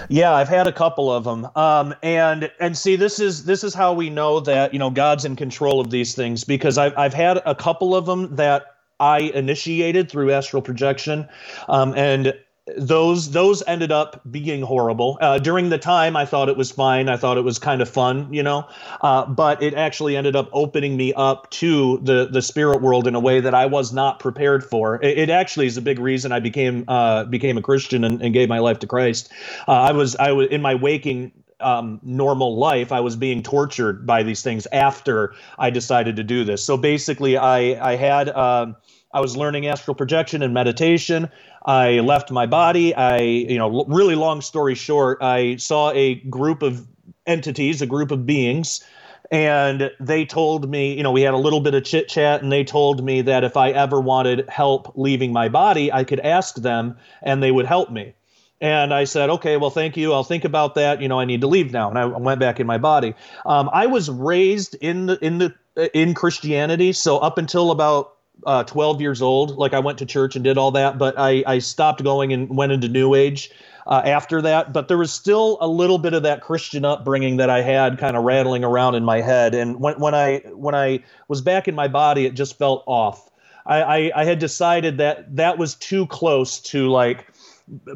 [0.08, 1.48] Yeah, I've had a couple of them.
[1.56, 5.24] Um, and and see, this is this is how we know that you know God's
[5.24, 8.66] in control of these things because I've I've had a couple of them that
[8.98, 11.28] I initiated through astral projection,
[11.68, 12.34] um, and
[12.76, 15.18] those those ended up being horrible.
[15.20, 17.08] Uh, during the time, I thought it was fine.
[17.08, 18.66] I thought it was kind of fun, you know.
[19.00, 23.14] Uh, but it actually ended up opening me up to the the spirit world in
[23.14, 25.02] a way that I was not prepared for.
[25.02, 28.32] It, it actually is a big reason I became uh, became a Christian and, and,
[28.32, 29.30] gave my life to Christ.
[29.66, 32.92] Uh, I was I was in my waking um, normal life.
[32.92, 36.64] I was being tortured by these things after I decided to do this.
[36.64, 38.76] So basically, I I had um,
[39.12, 41.28] I was learning astral projection and meditation.
[41.64, 42.94] I left my body.
[42.94, 46.86] I you know really long story short, I saw a group of
[47.26, 48.84] entities, a group of beings.
[49.32, 52.50] And they told me, you know, we had a little bit of chit chat, and
[52.50, 56.56] they told me that if I ever wanted help leaving my body, I could ask
[56.56, 58.14] them and they would help me.
[58.60, 60.12] And I said, okay, well, thank you.
[60.12, 61.00] I'll think about that.
[61.00, 61.88] You know, I need to leave now.
[61.88, 63.14] And I went back in my body.
[63.46, 65.54] Um, I was raised in the in the
[65.98, 68.16] in Christianity, so up until about
[68.46, 71.42] uh, 12 years old, like I went to church and did all that, but I
[71.46, 73.50] I stopped going and went into New Age.
[73.86, 77.48] Uh, after that, but there was still a little bit of that Christian upbringing that
[77.48, 79.54] I had kind of rattling around in my head.
[79.54, 83.30] And when, when I when I was back in my body, it just felt off.
[83.66, 87.26] I, I, I had decided that that was too close to like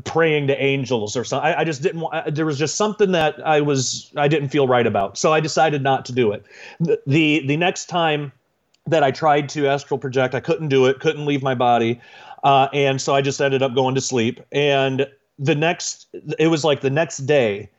[0.04, 1.46] praying to angels or something.
[1.46, 2.34] I, I just didn't want.
[2.34, 5.82] There was just something that I was I didn't feel right about, so I decided
[5.82, 6.44] not to do it.
[6.80, 8.32] The the, the next time
[8.86, 11.00] that I tried to astral project, I couldn't do it.
[11.00, 12.00] Couldn't leave my body,
[12.42, 14.40] uh, and so I just ended up going to sleep.
[14.52, 15.06] And
[15.38, 16.06] the next,
[16.38, 17.70] it was like the next day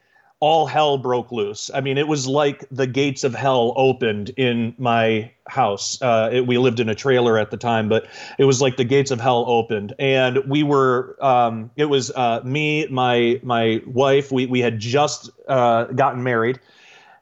[0.41, 1.71] all hell broke loose.
[1.73, 5.99] I mean, it was like the gates of hell opened in my house.
[6.01, 8.05] Uh, it, we lived in a trailer at the time, but
[8.37, 11.17] it was like the gates of hell opened, and we were.
[11.19, 14.31] Um, it was uh, me, my my wife.
[14.31, 16.59] We we had just uh, gotten married.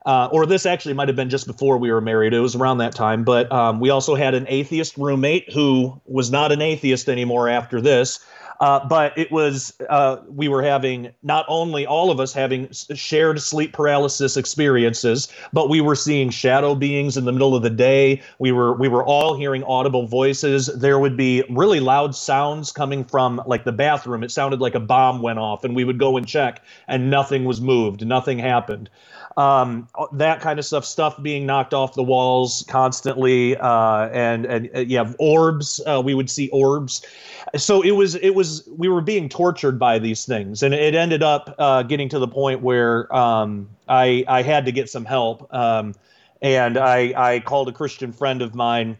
[0.05, 2.33] Uh, or this actually might have been just before we were married.
[2.33, 3.23] It was around that time.
[3.23, 7.79] But um, we also had an atheist roommate who was not an atheist anymore after
[7.79, 8.19] this.
[8.59, 13.41] Uh, but it was uh, we were having not only all of us having shared
[13.41, 18.21] sleep paralysis experiences, but we were seeing shadow beings in the middle of the day.
[18.39, 20.67] We were we were all hearing audible voices.
[20.67, 24.23] There would be really loud sounds coming from like the bathroom.
[24.23, 27.45] It sounded like a bomb went off, and we would go and check, and nothing
[27.45, 28.05] was moved.
[28.05, 28.89] Nothing happened
[29.37, 34.69] um, that kind of stuff, stuff being knocked off the walls constantly, uh, and and
[34.75, 35.81] uh, yeah, orbs.
[35.85, 37.05] Uh, we would see orbs.
[37.55, 41.23] So it was it was we were being tortured by these things, and it ended
[41.23, 45.53] up uh, getting to the point where um, I I had to get some help,
[45.53, 45.93] um,
[46.41, 48.97] and I I called a Christian friend of mine,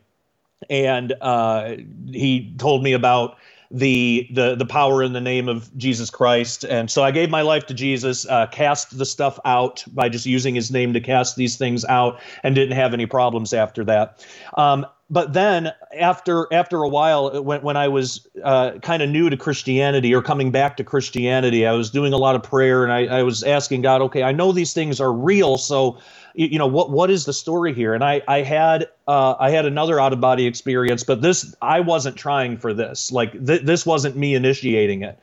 [0.70, 1.76] and uh,
[2.12, 3.38] he told me about
[3.74, 6.64] the the the power in the name of Jesus Christ.
[6.64, 10.26] And so I gave my life to Jesus, uh, cast the stuff out by just
[10.26, 14.26] using His name to cast these things out, and didn't have any problems after that.
[14.56, 19.30] Um, but then after after a while, when when I was uh, kind of new
[19.30, 22.91] to Christianity or coming back to Christianity, I was doing a lot of prayer and
[22.91, 25.99] I, I was asking God, okay, I know these things are real, so
[26.34, 27.93] you know what what is the story here?
[27.93, 31.80] And i i had uh, i had another out of body experience but this i
[31.80, 33.12] wasn't trying for this.
[33.12, 35.19] Like th- this wasn't me initiating it.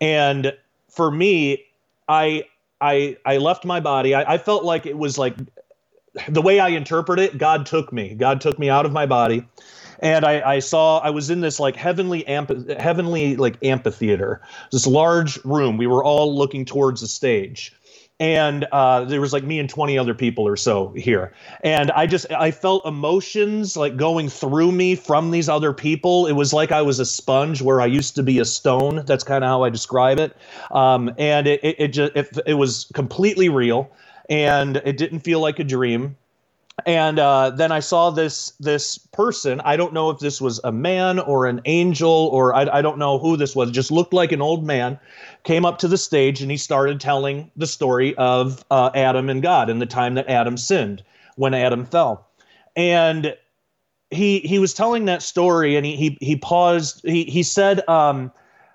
[0.00, 0.56] And
[0.88, 1.64] for me
[2.08, 2.44] i
[2.80, 4.14] i i left my body.
[4.14, 5.34] I, I felt like it was like
[6.28, 8.14] the way i interpret it god took me.
[8.14, 9.46] God took me out of my body.
[10.00, 14.40] And I, I, saw I was in this like heavenly amp- heavenly like amphitheater,
[14.72, 15.76] this large room.
[15.76, 17.72] We were all looking towards the stage,
[18.18, 21.32] and uh, there was like me and 20 other people or so here.
[21.62, 26.26] And i just i felt emotions like going through me from these other people.
[26.26, 29.04] It was like i was a sponge where i used to be a stone.
[29.06, 30.36] That's kind of how i describe it.
[30.72, 33.88] Um, and it, it, it just it, it was completely real
[34.28, 36.16] and it didn't feel like a dream
[36.86, 39.60] and uh, then I saw this this person.
[39.60, 42.98] I don't know if this was a man or an angel or I, I don't
[42.98, 43.70] know who this was.
[43.70, 44.98] Just looked like an old man.
[45.44, 49.42] Came up to the stage and he started telling the story of uh, Adam and
[49.42, 51.02] God and the time that Adam sinned
[51.36, 52.26] when Adam fell,
[52.74, 53.36] and
[54.10, 57.02] he he was telling that story and he he, he paused.
[57.04, 57.86] He he said.
[57.88, 58.32] Um,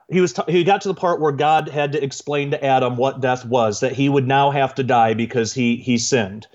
[0.09, 2.95] he was t- he got to the part where God had to explain to Adam
[2.95, 6.47] what death was that he would now have to die because he he sinned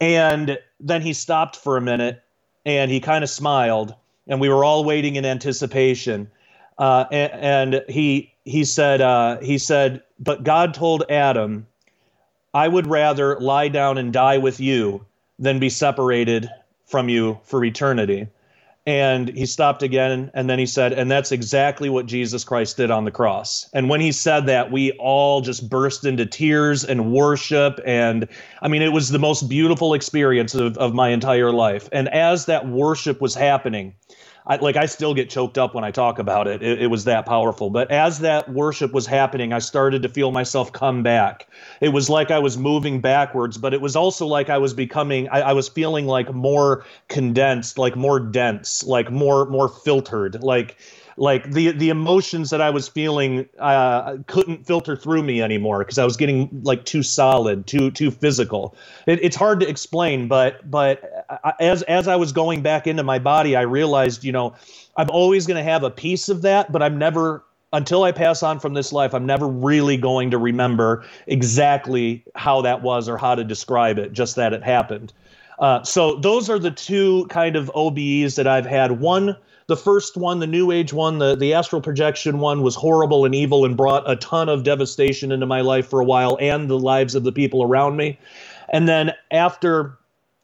[0.00, 2.22] and then he stopped for a minute
[2.66, 3.94] and he kind of smiled,
[4.26, 6.30] and we were all waiting in anticipation.
[6.78, 7.32] Uh, and,
[7.74, 11.66] and, he he said uh, he said, but God told Adam,
[12.52, 15.06] I would rather lie down and die with you
[15.38, 16.50] than be separated
[16.84, 18.28] from you for eternity.
[18.86, 22.90] And he stopped again, and then he said, And that's exactly what Jesus Christ did
[22.90, 23.68] on the cross.
[23.72, 27.80] And when he said that, we all just burst into tears and worship.
[27.86, 28.28] And
[28.60, 31.88] I mean, it was the most beautiful experience of, of my entire life.
[31.92, 33.94] And as that worship was happening,
[34.46, 36.62] I, like I still get choked up when I talk about it.
[36.62, 36.82] it.
[36.82, 37.70] It was that powerful.
[37.70, 41.48] But as that worship was happening, I started to feel myself come back.
[41.80, 45.28] It was like I was moving backwards, but it was also like I was becoming.
[45.30, 50.76] I, I was feeling like more condensed, like more dense, like more more filtered, like
[51.16, 55.98] like the the emotions that I was feeling uh, couldn't filter through me anymore because
[55.98, 58.76] I was getting like too solid, too too physical.
[59.06, 61.26] It, it's hard to explain, but but
[61.60, 64.54] as as I was going back into my body, I realized, you know,
[64.96, 68.42] I'm always going to have a piece of that, but I'm never until I pass
[68.42, 73.18] on from this life, I'm never really going to remember exactly how that was or
[73.18, 75.12] how to describe it, just that it happened.
[75.58, 79.00] Uh, so those are the two kind of OBEs that I've had.
[79.00, 79.36] One
[79.66, 83.34] the first one, the New Age one, the, the astral projection one, was horrible and
[83.34, 86.78] evil and brought a ton of devastation into my life for a while and the
[86.78, 88.18] lives of the people around me.
[88.68, 89.98] And then after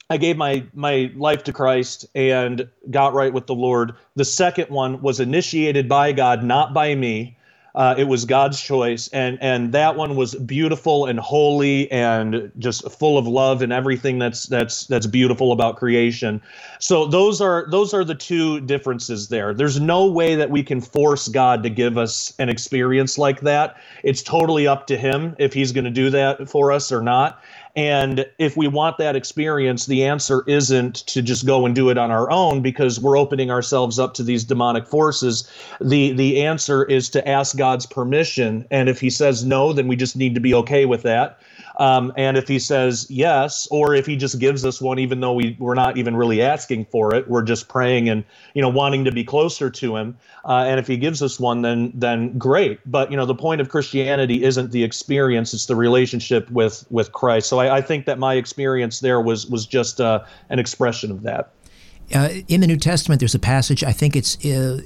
[0.09, 4.71] I gave my my life to Christ and got right with the Lord, the second
[4.71, 7.37] one was initiated by God, not by me.
[7.75, 12.91] Uh, it was God's choice, and and that one was beautiful and holy and just
[12.91, 16.41] full of love and everything that's that's that's beautiful about creation.
[16.79, 19.55] So those are those are the two differences there.
[19.55, 23.77] There's no way that we can force God to give us an experience like that.
[24.03, 27.41] It's totally up to Him if He's going to do that for us or not.
[27.77, 31.99] And if we want that experience, the answer isn't to just go and do it
[31.99, 35.49] on our own because we're opening ourselves up to these demonic forces.
[35.81, 38.67] The the answer is to ask God's permission.
[38.71, 41.39] And if he says no, then we just need to be okay with that.
[41.81, 45.33] Um, and if he says yes, or if he just gives us one, even though
[45.33, 48.23] we, we're not even really asking for it, we're just praying and
[48.53, 50.15] you know wanting to be closer to him.
[50.45, 52.79] Uh, and if he gives us one, then then great.
[52.85, 57.13] But you know the point of Christianity isn't the experience; it's the relationship with with
[57.13, 57.49] Christ.
[57.49, 61.23] So I, I think that my experience there was was just uh, an expression of
[61.23, 61.51] that.
[62.13, 64.81] Uh, in the New Testament, there's a passage, I think it's uh,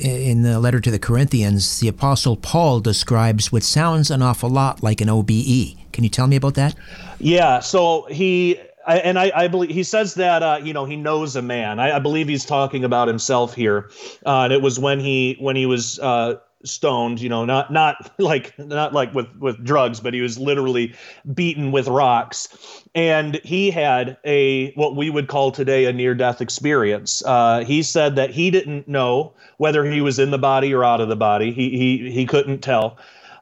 [0.00, 4.82] in the letter to the Corinthians, the Apostle Paul describes what sounds an awful lot
[4.82, 5.76] like an OBE.
[5.92, 6.74] Can you tell me about that?
[7.18, 7.60] Yeah.
[7.60, 8.60] So he.
[8.86, 11.80] I, and I, I, believe he says that uh, you know he knows a man.
[11.80, 13.88] I, I, believe he's talking about himself here,
[14.26, 16.34] uh, and it was when he when he was uh,
[16.64, 20.94] stoned you know not not like not like with with drugs but he was literally
[21.32, 22.48] beaten with rocks.
[22.94, 27.22] And he had a what we would call today a near death experience.
[27.24, 31.00] Uh, he said that he didn't know whether he was in the body or out
[31.00, 31.52] of the body.
[31.52, 32.98] He he, he couldn't tell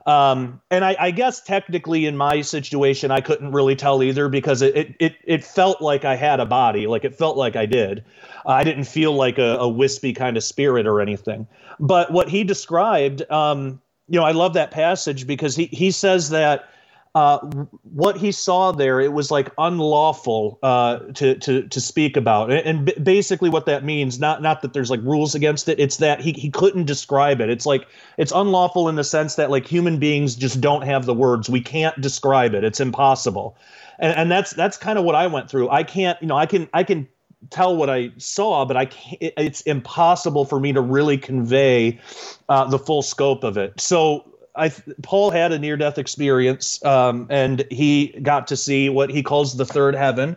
[0.07, 4.61] um, and I, I, guess technically in my situation, I couldn't really tell either because
[4.61, 8.05] it, it, it felt like I had a body, like it felt like I did.
[8.45, 11.47] I didn't feel like a, a wispy kind of spirit or anything.
[11.79, 16.31] But what he described, um, you know, I love that passage because he, he says
[16.31, 16.69] that
[17.15, 17.39] uh,
[17.83, 22.93] what he saw there, it was like unlawful uh, to, to to speak about, and
[23.03, 26.33] basically what that means, not not that there's like rules against it, it's that he
[26.33, 27.51] he couldn't describe it.
[27.51, 27.87] It's like
[28.17, 31.51] it's unlawful in the sense that like human beings just don't have the words.
[31.51, 32.65] We can't describe it.
[32.65, 33.59] It's impossible,
[33.99, 35.69] and and that's that's kind of what I went through.
[35.69, 37.07] I can't, you know, I can I can
[37.51, 42.01] tell what I saw, but I can't, it's impossible for me to really convey
[42.49, 43.79] uh, the full scope of it.
[43.79, 44.71] So I
[45.03, 49.57] Paul had a near death experience, um, and he got to see what he calls
[49.57, 50.37] the third heaven.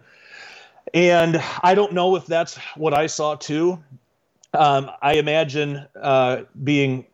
[0.93, 3.83] And I don't know if that's what I saw too.
[4.53, 7.05] Um, I imagine uh, being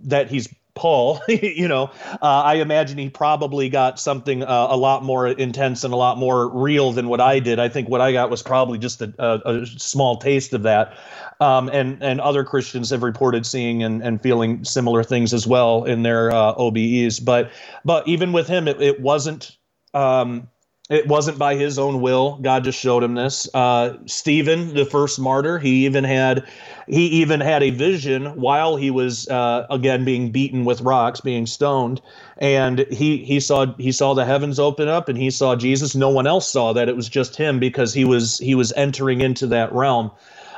[0.00, 1.90] that he's Paul, you know,
[2.22, 6.18] uh, I imagine he probably got something uh, a lot more intense and a lot
[6.18, 7.58] more real than what I did.
[7.58, 10.96] I think what I got was probably just a, a, a small taste of that.
[11.40, 15.84] Um, and and other Christians have reported seeing and, and feeling similar things as well
[15.84, 17.22] in their uh, OBEs.
[17.22, 17.50] But
[17.84, 19.56] but even with him, it, it wasn't
[19.92, 20.48] um,
[20.92, 22.36] it wasn't by his own will.
[22.42, 23.48] God just showed him this.
[23.54, 26.46] Uh, Stephen, the first martyr, he even had
[26.86, 31.46] he even had a vision while he was uh, again being beaten with rocks, being
[31.46, 32.02] stoned,
[32.36, 35.94] and he he saw he saw the heavens open up and he saw Jesus.
[35.94, 39.22] No one else saw that; it was just him because he was he was entering
[39.22, 40.10] into that realm.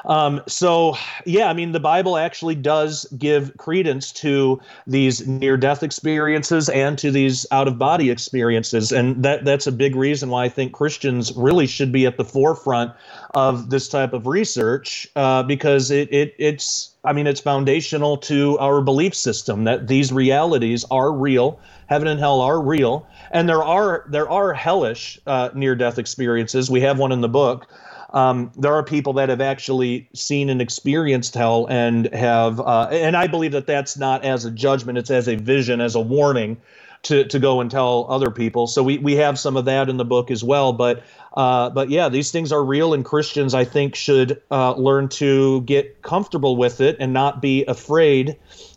[0.07, 5.83] Um, so, yeah, I mean, the Bible actually does give credence to these near death
[5.83, 8.93] experiences and to these out of body experiences.
[8.93, 12.25] And that, that's a big reason why I think Christians really should be at the
[12.25, 12.93] forefront
[13.35, 18.59] of this type of research uh, because it, it, it's, I mean, it's foundational to
[18.59, 21.59] our belief system that these realities are real.
[21.87, 26.71] Heaven and hell are real, and there are there are hellish uh, near death experiences.
[26.71, 27.69] We have one in the book
[28.15, 33.17] um, there are people that have actually seen and experienced hell and have, uh, and
[33.17, 36.59] I believe that that's not as a judgment, it's as a vision, as a warning
[37.03, 38.69] to, to go and tell other people.
[38.69, 40.73] So we, we have some of that in the book as well.
[40.73, 41.03] But
[41.35, 45.62] uh, but yeah, these things are real, and Christians I think should uh, learn to
[45.62, 48.37] get comfortable with it and not be afraid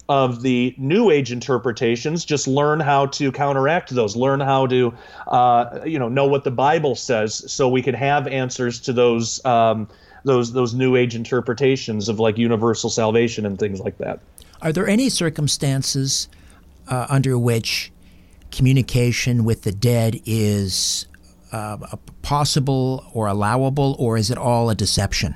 [0.10, 4.94] of the new age interpretations just learn how to counteract those learn how to
[5.28, 9.44] uh, you know know what the bible says so we can have answers to those
[9.46, 9.88] um,
[10.28, 14.20] those those new age interpretations of like universal salvation and things like that.
[14.62, 16.28] Are there any circumstances
[16.88, 17.92] uh, under which
[18.52, 21.08] communication with the dead is
[21.52, 21.78] uh,
[22.22, 25.36] possible or allowable, or is it all a deception?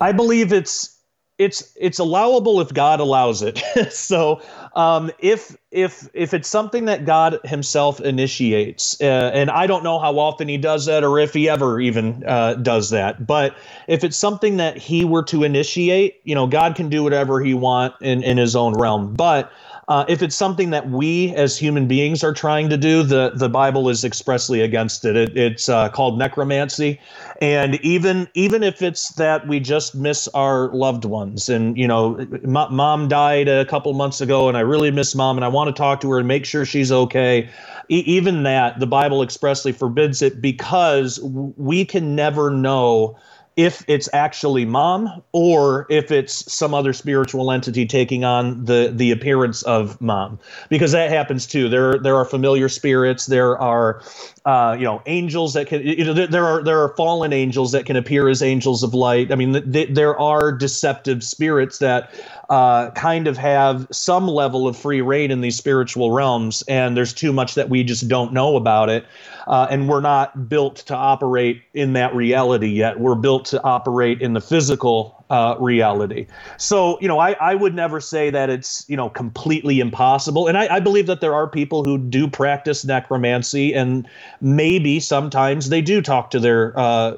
[0.00, 0.93] I believe it's
[1.38, 3.58] it's it's allowable if God allows it.
[3.90, 4.40] so
[4.74, 9.98] um, if if if it's something that God Himself initiates, uh, and I don't know
[9.98, 13.56] how often He does that, or if He ever even uh, does that, but
[13.88, 17.54] if it's something that He were to initiate, you know, God can do whatever He
[17.54, 19.14] want in in His own realm.
[19.14, 19.52] But
[19.88, 23.48] uh, if it's something that we as human beings are trying to do, the, the
[23.48, 25.16] Bible is expressly against it.
[25.16, 27.00] it it's uh, called necromancy,
[27.40, 32.16] and even even if it's that we just miss our loved ones, and you know,
[32.18, 35.68] m- mom died a couple months ago, and I really miss mom, and I want
[35.68, 37.48] to talk to her and make sure she's okay.
[37.90, 43.18] E- even that, the Bible expressly forbids it because we can never know
[43.56, 49.12] if it's actually mom or if it's some other spiritual entity taking on the the
[49.12, 50.38] appearance of mom.
[50.68, 51.68] Because that happens too.
[51.68, 53.26] There there are familiar spirits.
[53.26, 54.02] There are
[54.44, 57.86] uh, you know angels that can you know there are there are fallen angels that
[57.86, 59.30] can appear as angels of light.
[59.30, 62.10] I mean th- there are deceptive spirits that
[62.50, 67.12] uh, kind of have some level of free reign in these spiritual realms and there's
[67.12, 69.04] too much that we just don't know about it
[69.46, 72.98] uh, and we're not built to operate in that reality yet.
[73.00, 76.26] We're built to operate in the physical uh, reality.
[76.58, 80.46] So, you know, I, I would never say that it's, you know, completely impossible.
[80.46, 84.08] And I, I believe that there are people who do practice necromancy, and
[84.40, 87.16] maybe sometimes they do talk to their uh,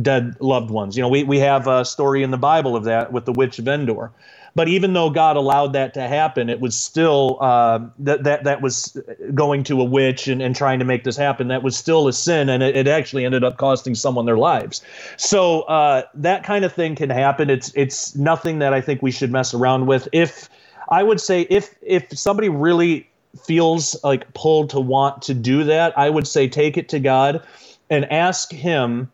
[0.00, 0.96] dead loved ones.
[0.96, 3.58] You know, we, we have a story in the Bible of that with the witch
[3.58, 4.12] of Endor.
[4.56, 8.62] But even though God allowed that to happen, it was still uh, that that that
[8.62, 8.98] was
[9.34, 11.48] going to a witch and, and trying to make this happen.
[11.48, 14.80] That was still a sin, and it, it actually ended up costing someone their lives.
[15.18, 17.50] So uh, that kind of thing can happen.
[17.50, 20.08] It's it's nothing that I think we should mess around with.
[20.12, 20.48] If
[20.88, 23.10] I would say if if somebody really
[23.44, 27.42] feels like pulled to want to do that, I would say take it to God
[27.90, 29.12] and ask Him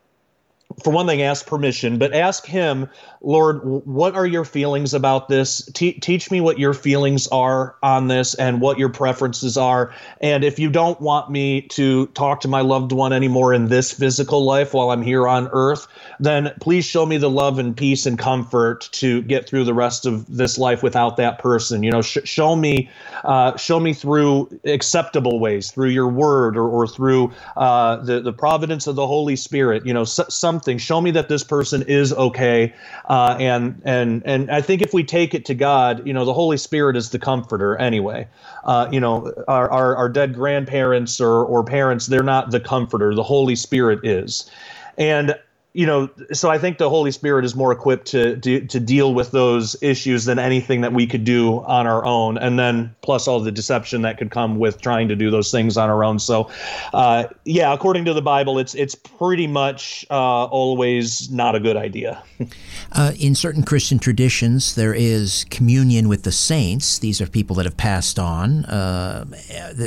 [0.81, 2.89] for one thing, ask permission, but ask him,
[3.23, 5.65] Lord, what are your feelings about this?
[5.73, 9.93] Te- teach me what your feelings are on this and what your preferences are.
[10.21, 13.93] And if you don't want me to talk to my loved one anymore in this
[13.93, 15.87] physical life while I'm here on earth,
[16.19, 20.05] then please show me the love and peace and comfort to get through the rest
[20.05, 21.83] of this life without that person.
[21.83, 22.89] You know, sh- show me,
[23.23, 28.33] uh, show me through acceptable ways, through your word or, or through uh, the, the
[28.33, 30.77] providence of the Holy Spirit, you know, s- something.
[30.77, 32.73] Show me that this person is okay.
[33.13, 36.33] Uh, and and and I think if we take it to God, you know, the
[36.33, 38.27] Holy Spirit is the comforter anyway.
[38.63, 43.13] Uh, you know, our, our our dead grandparents or or parents, they're not the comforter.
[43.13, 44.49] The Holy Spirit is.
[44.97, 45.35] And
[45.73, 49.15] you know, so I think the Holy Spirit is more equipped to, to to deal
[49.15, 53.27] with those issues than anything that we could do on our own, and then plus
[53.27, 56.19] all the deception that could come with trying to do those things on our own.
[56.19, 56.51] So,
[56.93, 61.75] uh, yeah, according to the Bible, it's it's pretty much uh, always not a good
[61.75, 62.21] idea.
[62.91, 66.99] uh, in certain Christian traditions, there is communion with the saints.
[66.99, 69.25] These are people that have passed on, uh,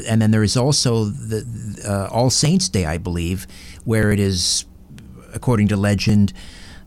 [0.09, 1.47] and then there is also the
[1.87, 3.47] uh, All Saints Day, I believe,
[3.85, 4.65] where it is
[5.37, 6.33] according to legend,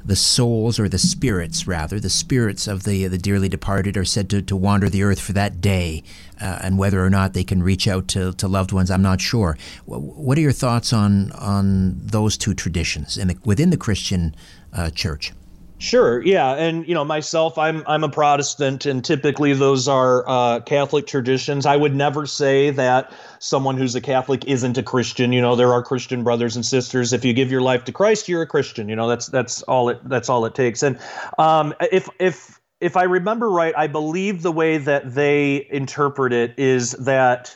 [0.03, 4.29] the souls or the spirits rather the spirits of the the dearly departed are said
[4.29, 6.01] to, to wander the earth for that day
[6.41, 9.19] uh, and whether or not they can reach out to, to loved ones I'm not
[9.19, 9.57] sure.
[9.85, 14.35] What are your thoughts on on those two traditions in the, within the Christian
[14.73, 15.33] uh, church
[15.81, 16.21] Sure.
[16.21, 21.07] Yeah, and you know myself, I'm I'm a Protestant, and typically those are uh, Catholic
[21.07, 21.65] traditions.
[21.65, 25.31] I would never say that someone who's a Catholic isn't a Christian.
[25.31, 27.13] You know, there are Christian brothers and sisters.
[27.13, 28.89] If you give your life to Christ, you're a Christian.
[28.89, 30.83] You know, that's that's all it that's all it takes.
[30.83, 30.99] And
[31.37, 36.55] um, if if if I remember right, I believe the way that they interpret it
[36.57, 37.55] is that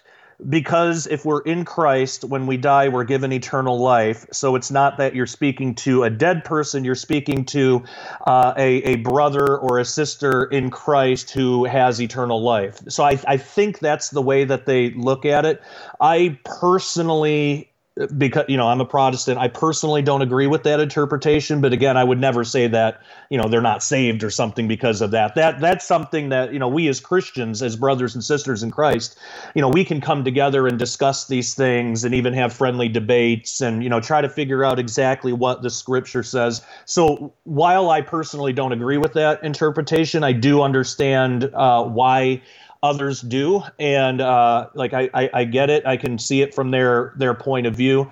[0.50, 4.26] because if we're in Christ, when we die, we're given eternal life.
[4.32, 7.84] So it's not that you're speaking to a dead person, you're speaking to
[8.26, 12.80] uh, a, a brother or a sister in Christ who has eternal life.
[12.90, 15.62] So I, I think that's the way that they look at it.
[16.00, 17.73] I personally
[18.18, 19.38] because you know I'm a Protestant.
[19.38, 23.38] I personally don't agree with that interpretation, but again, I would never say that you
[23.38, 25.36] know they're not saved or something because of that.
[25.36, 29.18] That that's something that you know we as Christians, as brothers and sisters in Christ,
[29.54, 33.62] you know we can come together and discuss these things and even have friendly debates
[33.62, 36.66] and you know try to figure out exactly what the Scripture says.
[36.86, 42.42] So while I personally don't agree with that interpretation, I do understand uh, why
[42.84, 45.86] others do, and uh, like I, I, I get it.
[45.88, 48.12] I can see it from their their point of view.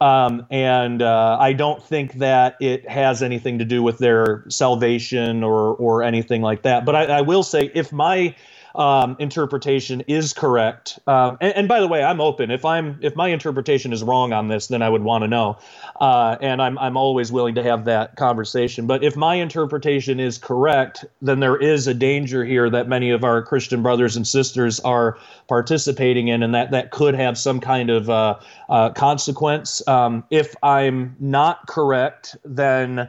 [0.00, 5.42] Um, and uh, I don't think that it has anything to do with their salvation
[5.42, 6.84] or or anything like that.
[6.84, 8.34] But I, I will say, if my
[8.74, 10.98] um, interpretation is correct.
[11.06, 12.50] Um, and, and, by the way, I'm open.
[12.50, 15.58] If I'm if my interpretation is wrong on this, then I would want to know,
[16.00, 18.86] uh, and I'm I'm always willing to have that conversation.
[18.86, 23.24] But if my interpretation is correct, then there is a danger here that many of
[23.24, 25.18] our Christian brothers and sisters are
[25.48, 29.86] participating in, and that that could have some kind of uh, uh, consequence.
[29.86, 33.08] Um, if I'm not correct, then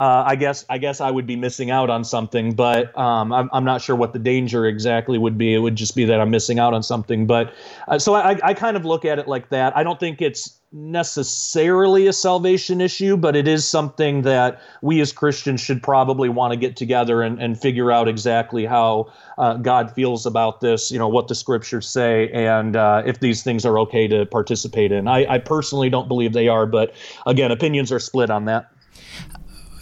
[0.00, 3.50] uh, I guess I guess I would be missing out on something, but um, I'm,
[3.52, 5.54] I'm not sure what the danger exactly would be.
[5.54, 7.26] It would just be that I'm missing out on something.
[7.26, 7.52] But
[7.86, 9.76] uh, so I, I kind of look at it like that.
[9.76, 15.12] I don't think it's necessarily a salvation issue, but it is something that we as
[15.12, 19.92] Christians should probably want to get together and, and figure out exactly how uh, God
[19.92, 23.78] feels about this, you know, what the scriptures say, and uh, if these things are
[23.80, 25.08] okay to participate in.
[25.08, 26.94] I, I personally don't believe they are, but
[27.26, 28.70] again, opinions are split on that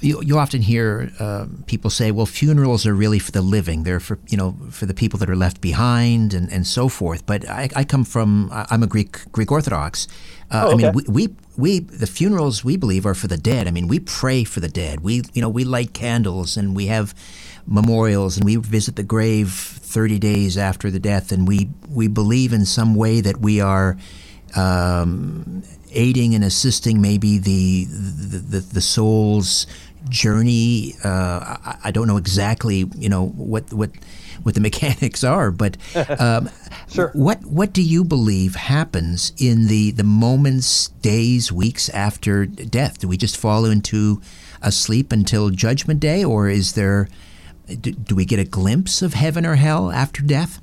[0.00, 3.82] you, you often hear uh, people say, well, funerals are really for the living.
[3.82, 7.26] They're for, you know, for the people that are left behind and, and so forth.
[7.26, 10.06] But I, I come from, I'm a Greek, Greek Orthodox.
[10.50, 10.88] Uh, oh, okay.
[10.88, 13.66] I mean, we, we, we, the funerals we believe are for the dead.
[13.66, 15.00] I mean, we pray for the dead.
[15.00, 17.14] We, you know, we light candles and we have
[17.66, 21.32] memorials and we visit the grave 30 days after the death.
[21.32, 23.96] And we, we believe in some way that we are,
[24.56, 29.66] um, aiding and assisting maybe the, the, the, the soul's
[30.08, 30.94] journey.
[31.04, 33.90] Uh, I, I, don't know exactly, you know, what what
[34.42, 35.76] what the mechanics are, but
[36.20, 36.50] um,
[36.88, 37.10] sure.
[37.14, 42.98] what what do you believe happens in the the moments, days, weeks after death?
[42.98, 44.20] Do we just fall into
[44.62, 47.08] a sleep until Judgment Day, or is there?
[47.66, 50.60] Do, do we get a glimpse of heaven or hell after death?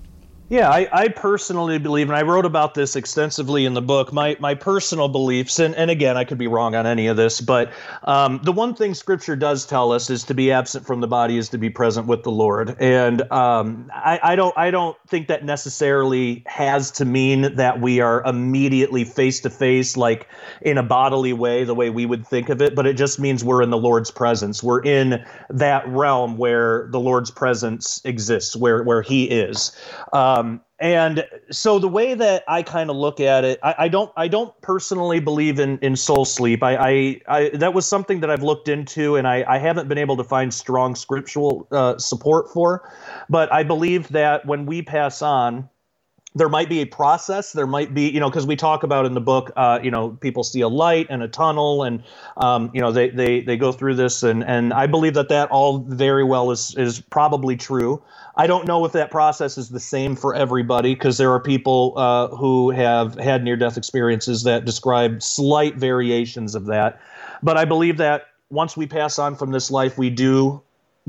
[0.55, 4.13] Yeah, I, I, personally believe, and I wrote about this extensively in the book.
[4.13, 7.41] My my personal beliefs, and, and again, I could be wrong on any of this,
[7.41, 7.73] but
[8.05, 11.37] um, the one thing Scripture does tell us is to be absent from the body
[11.37, 15.27] is to be present with the Lord, and um, I, I don't I don't think
[15.27, 20.29] that necessarily has to mean that we are immediately face to face, like
[20.61, 22.75] in a bodily way, the way we would think of it.
[22.75, 24.63] But it just means we're in the Lord's presence.
[24.63, 29.75] We're in that realm where the Lord's presence exists, where where He is.
[30.13, 33.87] Um, um, and so the way that I kind of look at it, I, I,
[33.87, 36.61] don't, I don't personally believe in in soul sleep.
[36.63, 39.97] I, I, I that was something that I've looked into, and I, I haven't been
[39.97, 42.91] able to find strong scriptural uh, support for.
[43.29, 45.69] But I believe that when we pass on,
[46.35, 49.13] there might be a process there might be you know because we talk about in
[49.13, 52.03] the book uh, you know people see a light and a tunnel and
[52.37, 55.49] um, you know they, they they go through this and and i believe that that
[55.49, 58.03] all very well is is probably true
[58.37, 61.93] I don't know if that process is the same for everybody because there are people
[61.95, 66.99] uh, who have had near death experiences that describe slight variations of that.
[67.41, 70.61] But I believe that once we pass on from this life, we do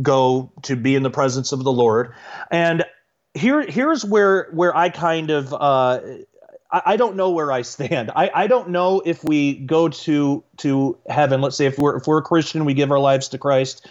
[0.03, 2.12] go to be in the presence of the Lord.
[2.51, 2.85] And
[3.35, 6.01] here, here's where where I kind of uh,
[6.70, 8.11] I, don't know where I stand.
[8.14, 11.41] I, I don't know if we go to to heaven.
[11.41, 13.87] Let's say if we're if we're a Christian, we give our lives to Christ.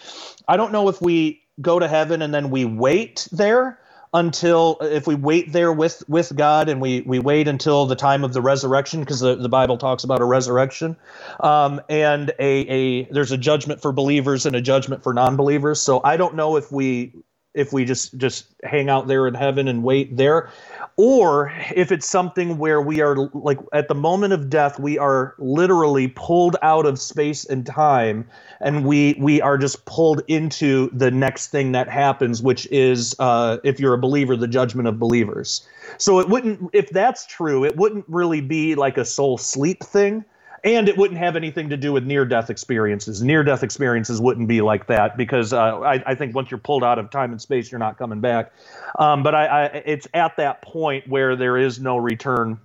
[0.47, 3.79] I don't know if we go to heaven and then we wait there
[4.13, 8.23] until if we wait there with with God and we we wait until the time
[8.23, 10.97] of the resurrection because the, the Bible talks about a resurrection
[11.41, 15.81] um, and a a there's a judgment for believers and a judgment for non-believers.
[15.81, 17.13] So I don't know if we
[17.55, 20.49] if we just just hang out there in heaven and wait there
[20.97, 25.35] or if it's something where we are like at the moment of death we are
[25.39, 28.25] literally pulled out of space and time
[28.61, 33.57] and we we are just pulled into the next thing that happens which is uh,
[33.63, 35.67] if you're a believer the judgment of believers.
[35.97, 40.25] So it wouldn't if that's true it wouldn't really be like a soul sleep thing
[40.65, 43.21] and it wouldn't have anything to do with near death experiences.
[43.21, 46.83] Near death experiences wouldn't be like that because uh, I, I, think once you're pulled
[46.83, 48.51] out of time and space, you're not coming back.
[48.97, 52.59] Um, but I, I, it's at that point where there is no return.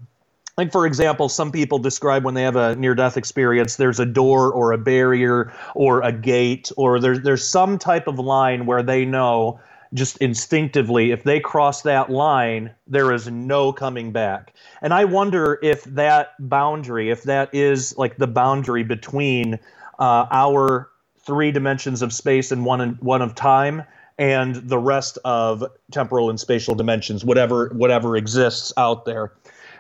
[0.57, 4.07] Like, for example, some people describe when they have a near death experience, there's a
[4.07, 8.83] door or a barrier or a gate, or there's, there's some type of line where
[8.83, 9.61] they know
[9.93, 14.55] just instinctively, if they cross that line, there is no coming back.
[14.83, 19.59] And I wonder if that boundary, if that is like the boundary between
[19.99, 23.83] uh, our three dimensions of space and one one of time,
[24.19, 29.33] and the rest of temporal and spatial dimensions, whatever whatever exists out there.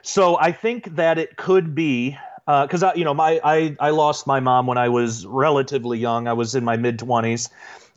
[0.03, 4.27] So I think that it could be because uh, you know my I I lost
[4.27, 6.27] my mom when I was relatively young.
[6.27, 7.49] I was in my mid twenties,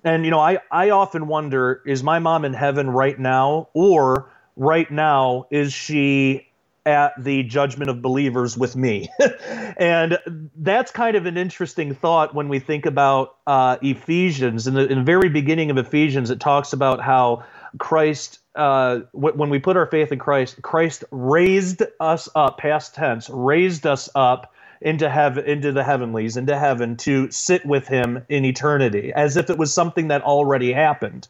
[0.04, 4.32] and you know, I I often wonder: is my mom in heaven right now, or
[4.56, 6.48] right now is she
[6.86, 9.10] at the judgment of believers with me.
[9.78, 10.18] and
[10.58, 14.68] that's kind of an interesting thought when we think about uh, Ephesians.
[14.68, 17.46] In the, in the very beginning of Ephesians, it talks about how
[17.78, 23.30] Christ, uh, when we put our faith in Christ, Christ raised us up, past tense,
[23.30, 24.53] raised us up
[24.84, 29.50] into heaven into the heavenlies into heaven to sit with him in eternity as if
[29.50, 31.28] it was something that already happened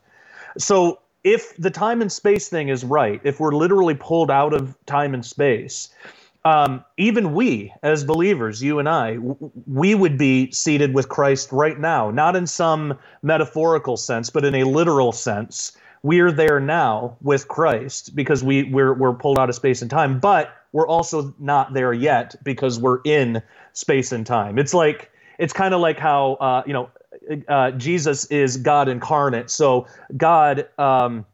[0.60, 4.76] so if the time and space thing is right, if we're literally pulled out of
[4.88, 5.90] time and space,
[6.46, 9.38] um, even we as believers, you and I, w-
[9.68, 14.56] we would be seated with Christ right now, not in some metaphorical sense, but in
[14.56, 15.78] a literal sense.
[16.04, 20.20] We're there now with Christ because we, we're, we're pulled out of space and time,
[20.20, 24.60] but we're also not there yet because we're in space and time.
[24.60, 26.90] It's like, it's kind of like how, uh, you know,
[27.48, 29.50] uh, Jesus is God incarnate.
[29.50, 31.26] So God, um,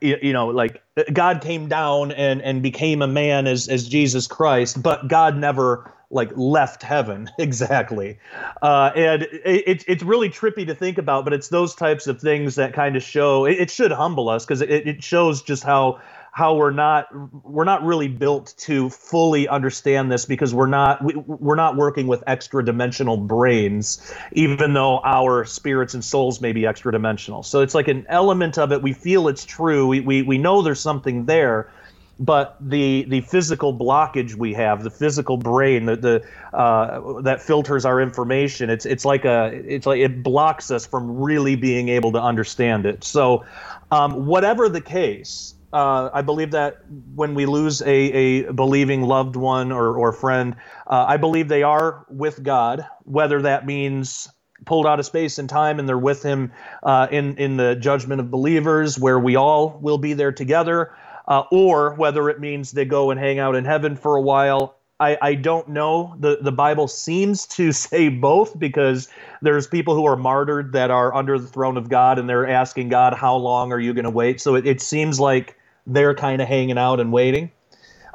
[0.00, 4.26] you, you, know, like God came down and and became a man as as Jesus
[4.26, 8.18] Christ, but God never like left heaven exactly.
[8.62, 12.54] Uh, and it, it's really trippy to think about, but it's those types of things
[12.56, 13.44] that kind of show.
[13.44, 16.00] It, it should humble us because it, it shows just how
[16.36, 17.06] how we're not
[17.46, 22.06] we're not really built to fully understand this because we're not we, we're not working
[22.06, 27.42] with extra dimensional brains even though our spirits and souls may be extra dimensional.
[27.42, 28.82] So it's like an element of it.
[28.82, 29.86] We feel it's true.
[29.86, 31.70] We, we, we know there's something there
[32.18, 37.84] but the the physical blockage we have, the physical brain, the the uh, that filters
[37.84, 42.12] our information, it's it's like a it's like it blocks us from really being able
[42.12, 43.04] to understand it.
[43.04, 43.44] So,
[43.90, 46.78] um, whatever the case, uh, I believe that
[47.14, 50.56] when we lose a, a believing loved one or, or friend,
[50.86, 54.26] uh, I believe they are with God, whether that means
[54.64, 56.50] pulled out of space and time and they're with Him
[56.82, 60.96] uh, in, in the judgment of believers, where we all will be there together,
[61.28, 64.76] uh, or whether it means they go and hang out in heaven for a while.
[64.98, 66.16] I, I don't know.
[66.18, 69.10] The, the Bible seems to say both because
[69.42, 72.88] there's people who are martyred that are under the throne of God and they're asking
[72.88, 74.40] God, How long are you going to wait?
[74.40, 75.54] So it, it seems like
[75.86, 77.50] they're kind of hanging out and waiting.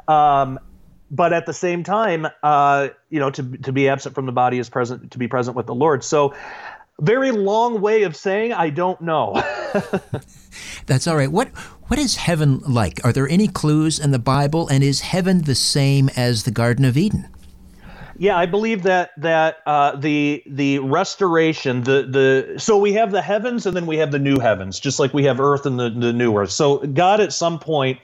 [0.08, 0.58] Um,
[1.10, 4.58] but at the same time, uh, you know, to to be absent from the body
[4.58, 6.02] is present to be present with the Lord.
[6.02, 6.34] So,
[7.00, 9.34] very long way of saying I don't know.
[10.86, 11.30] That's all right.
[11.30, 11.48] What
[11.88, 13.04] what is heaven like?
[13.04, 14.68] Are there any clues in the Bible?
[14.68, 17.28] And is heaven the same as the Garden of Eden?
[18.18, 23.22] Yeah, I believe that that uh, the the restoration, the the so we have the
[23.22, 25.90] heavens and then we have the new heavens, just like we have earth and the,
[25.90, 26.52] the new earth.
[26.52, 27.98] So God at some point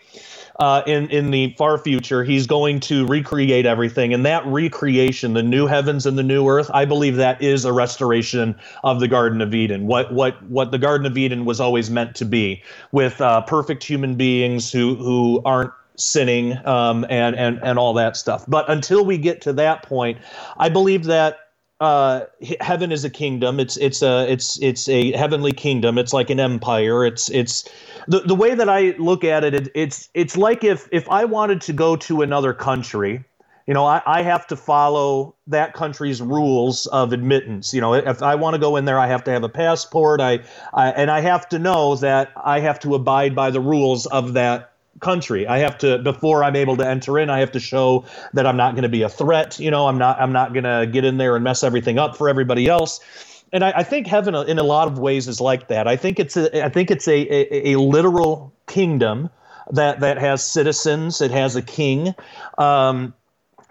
[0.59, 5.43] uh, in in the far future, He's going to recreate everything, and that recreation, the
[5.43, 9.41] new heavens and the new earth, I believe that is a restoration of the Garden
[9.41, 9.87] of Eden.
[9.87, 13.85] What what what the Garden of Eden was always meant to be, with uh, perfect
[13.85, 18.45] human beings who who aren't sinning um, and and and all that stuff.
[18.49, 20.19] But until we get to that point,
[20.57, 21.39] I believe that
[21.81, 22.25] uh,
[22.61, 23.61] heaven is a kingdom.
[23.61, 25.99] It's it's a it's it's a heavenly kingdom.
[25.99, 27.05] It's like an empire.
[27.05, 27.69] It's it's
[28.09, 29.55] the the way that I look at it.
[29.55, 33.25] it it's it's like if if I wanted to go to another country.
[33.67, 37.75] You know, I, I have to follow that country's rules of admittance.
[37.75, 40.23] You know, if I want to go in there, I have to have a passport.
[40.23, 40.39] I,
[40.73, 44.33] I and I have to know that I have to abide by the rules of
[44.33, 45.47] that country.
[45.47, 48.57] I have to before I'm able to enter in, I have to show that I'm
[48.57, 49.59] not going to be a threat.
[49.59, 52.17] You know, I'm not I'm not going to get in there and mess everything up
[52.17, 53.01] for everybody else.
[53.53, 55.89] And I, I think heaven, in a lot of ways, is like that.
[55.89, 59.31] I think it's a I think it's a, a, a literal kingdom
[59.71, 61.21] that that has citizens.
[61.21, 62.15] It has a king.
[62.59, 63.15] Um,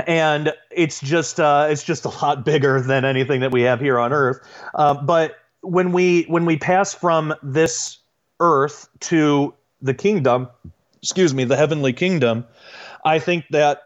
[0.06, 4.00] and it's just uh, it's just a lot bigger than anything that we have here
[4.00, 4.40] on Earth.
[4.76, 7.98] Uh, but when we when we pass from this
[8.40, 10.48] Earth to the kingdom,
[11.08, 12.46] excuse me, the heavenly kingdom,
[13.06, 13.84] I think that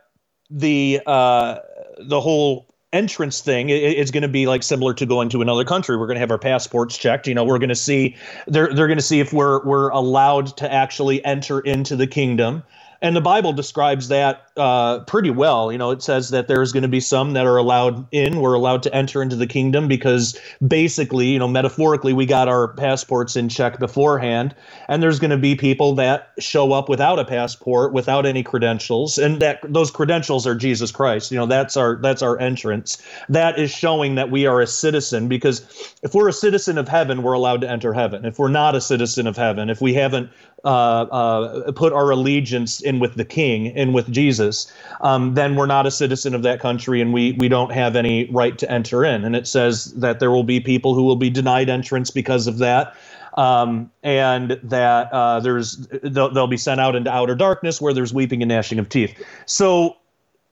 [0.50, 1.60] the uh,
[2.00, 5.98] the whole entrance thing is going to be like similar to going to another country.
[5.98, 7.28] We're going to have our passports checked.
[7.28, 8.16] You know, we're going to see
[8.48, 12.64] they're they're going to see if we're we're allowed to actually enter into the kingdom.
[13.02, 15.72] And the Bible describes that uh, pretty well.
[15.72, 18.42] You know, it says that there's going to be some that are allowed in.
[18.42, 22.68] We're allowed to enter into the kingdom because basically, you know, metaphorically, we got our
[22.68, 24.54] passports in check beforehand.
[24.88, 29.18] And there's going to be people that show up without a passport, without any credentials,
[29.18, 31.32] and that those credentials are Jesus Christ.
[31.32, 33.02] You know, that's our that's our entrance.
[33.30, 35.28] That is showing that we are a citizen.
[35.28, 38.26] Because if we're a citizen of heaven, we're allowed to enter heaven.
[38.26, 40.30] If we're not a citizen of heaven, if we haven't
[40.64, 44.72] uh, uh, put our allegiance in with the King and with Jesus,
[45.02, 48.26] um, then we're not a citizen of that country and we we don't have any
[48.32, 49.24] right to enter in.
[49.24, 52.58] And it says that there will be people who will be denied entrance because of
[52.60, 52.96] that.
[53.38, 58.14] um, and that uh, there's they'll, they'll be sent out into outer darkness where there's
[58.14, 59.14] weeping and gnashing of teeth.
[59.46, 59.98] So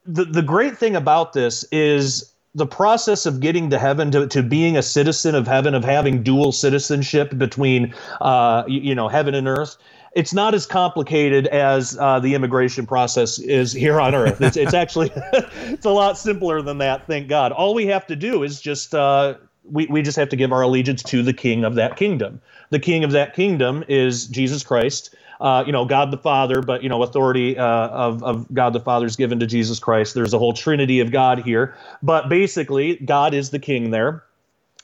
[0.06, 4.42] the the great thing about this is the process of getting to heaven to, to
[4.42, 9.36] being a citizen of heaven of having dual citizenship between uh, you, you know heaven
[9.36, 9.78] and earth
[10.14, 14.42] it's not as complicated as uh, the immigration process is here on earth.
[14.42, 17.52] It's, it's actually it's a lot simpler than that thank god.
[17.52, 20.62] All we have to do is just uh, we, we just have to give our
[20.62, 22.42] allegiance to the king of that kingdom.
[22.72, 25.16] The king of that kingdom is jesus christ.
[25.40, 28.82] Uh, you know, God the Father, but you know, authority uh, of of God the
[28.82, 30.14] Father is given to Jesus Christ.
[30.14, 34.26] There's a whole Trinity of God here, but basically, God is the King there.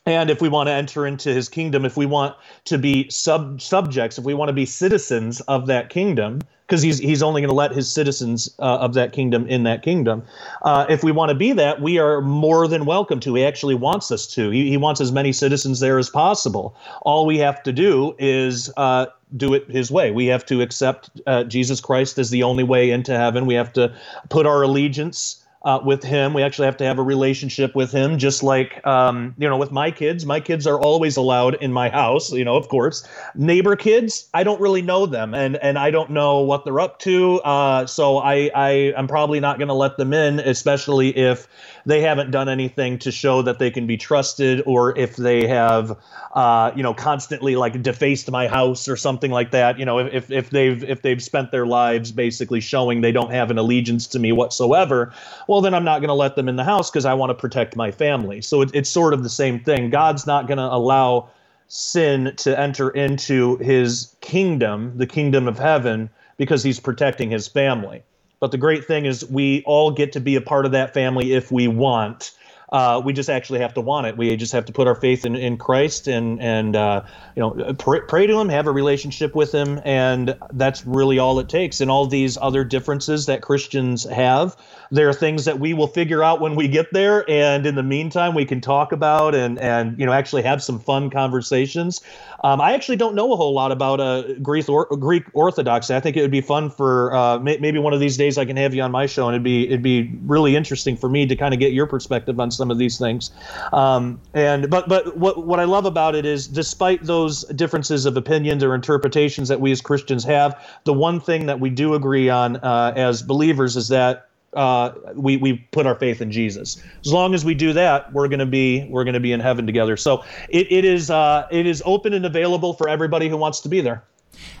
[0.06, 2.36] And if we want to enter into his kingdom, if we want
[2.66, 6.98] to be sub subjects, if we want to be citizens of that kingdom, because he's
[6.98, 10.22] he's only going to let his citizens uh, of that kingdom in that kingdom.
[10.62, 13.34] Uh, if we want to be that, we are more than welcome to.
[13.34, 14.50] He actually wants us to.
[14.50, 16.76] He, he wants as many citizens there as possible.
[17.02, 20.12] All we have to do is uh, do it his way.
[20.12, 23.46] We have to accept uh, Jesus Christ as the only way into heaven.
[23.46, 23.94] We have to
[24.28, 26.32] put our allegiance uh, with him.
[26.32, 29.72] We actually have to have a relationship with him, just like um, you know with
[29.72, 30.24] my kids.
[30.24, 32.32] My kids are always allowed in my house.
[32.32, 33.06] You know, of course.
[33.34, 37.00] Neighbor kids, I don't really know them, and and I don't know what they're up
[37.00, 37.40] to.
[37.40, 41.48] Uh, so I I am probably not going to let them in, especially if
[41.84, 45.98] they haven't done anything to show that they can be trusted, or if they have
[46.34, 49.80] uh, you know constantly like defaced my house or something like that.
[49.80, 53.50] You know, if if they've if they've spent their lives basically showing they don't have
[53.50, 55.12] an allegiance to me whatsoever.
[55.48, 57.30] Well, well, then I'm not going to let them in the house because I want
[57.30, 58.42] to protect my family.
[58.42, 59.88] So it, it's sort of the same thing.
[59.88, 61.30] God's not going to allow
[61.66, 68.02] sin to enter into his kingdom, the kingdom of heaven, because he's protecting his family.
[68.38, 71.32] But the great thing is, we all get to be a part of that family
[71.32, 72.32] if we want.
[72.72, 74.16] Uh, we just actually have to want it.
[74.16, 77.04] We just have to put our faith in, in Christ and and uh,
[77.36, 81.38] you know pray, pray, to Him, have a relationship with Him, and that's really all
[81.38, 81.80] it takes.
[81.80, 84.56] And all these other differences that Christians have,
[84.90, 87.84] there are things that we will figure out when we get there, and in the
[87.84, 92.00] meantime, we can talk about and and you know actually have some fun conversations.
[92.42, 95.94] Um, I actually don't know a whole lot about uh, Greek or, Greek Orthodoxy.
[95.94, 98.44] I think it would be fun for uh, may, maybe one of these days I
[98.44, 101.26] can have you on my show, and it'd be it'd be really interesting for me
[101.26, 103.30] to kind of get your perspective on some of these things.
[103.72, 108.16] Um, and but but what what I love about it is, despite those differences of
[108.16, 112.28] opinions or interpretations that we as Christians have, the one thing that we do agree
[112.28, 116.82] on uh, as believers is that uh, we we put our faith in Jesus.
[117.04, 119.96] As long as we do that, we're gonna be we're gonna be in heaven together.
[119.96, 123.68] So it, it is uh, it is open and available for everybody who wants to
[123.68, 124.02] be there.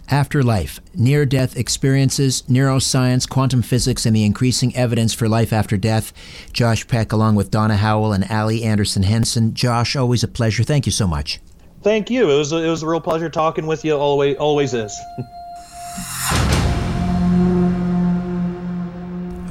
[0.08, 6.12] Afterlife, near death experiences, neuroscience, quantum physics, and the increasing evidence for life after death.
[6.52, 9.54] Josh Peck, along with Donna Howell and Allie Anderson Henson.
[9.54, 10.62] Josh, always a pleasure.
[10.62, 11.40] Thank you so much.
[11.82, 12.30] Thank you.
[12.30, 13.94] It was a, it was a real pleasure talking with you.
[13.94, 14.96] Always always is.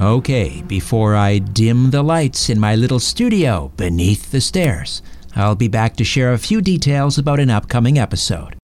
[0.00, 5.02] okay, before I dim the lights in my little studio beneath the stairs,
[5.34, 8.55] I'll be back to share a few details about an upcoming episode.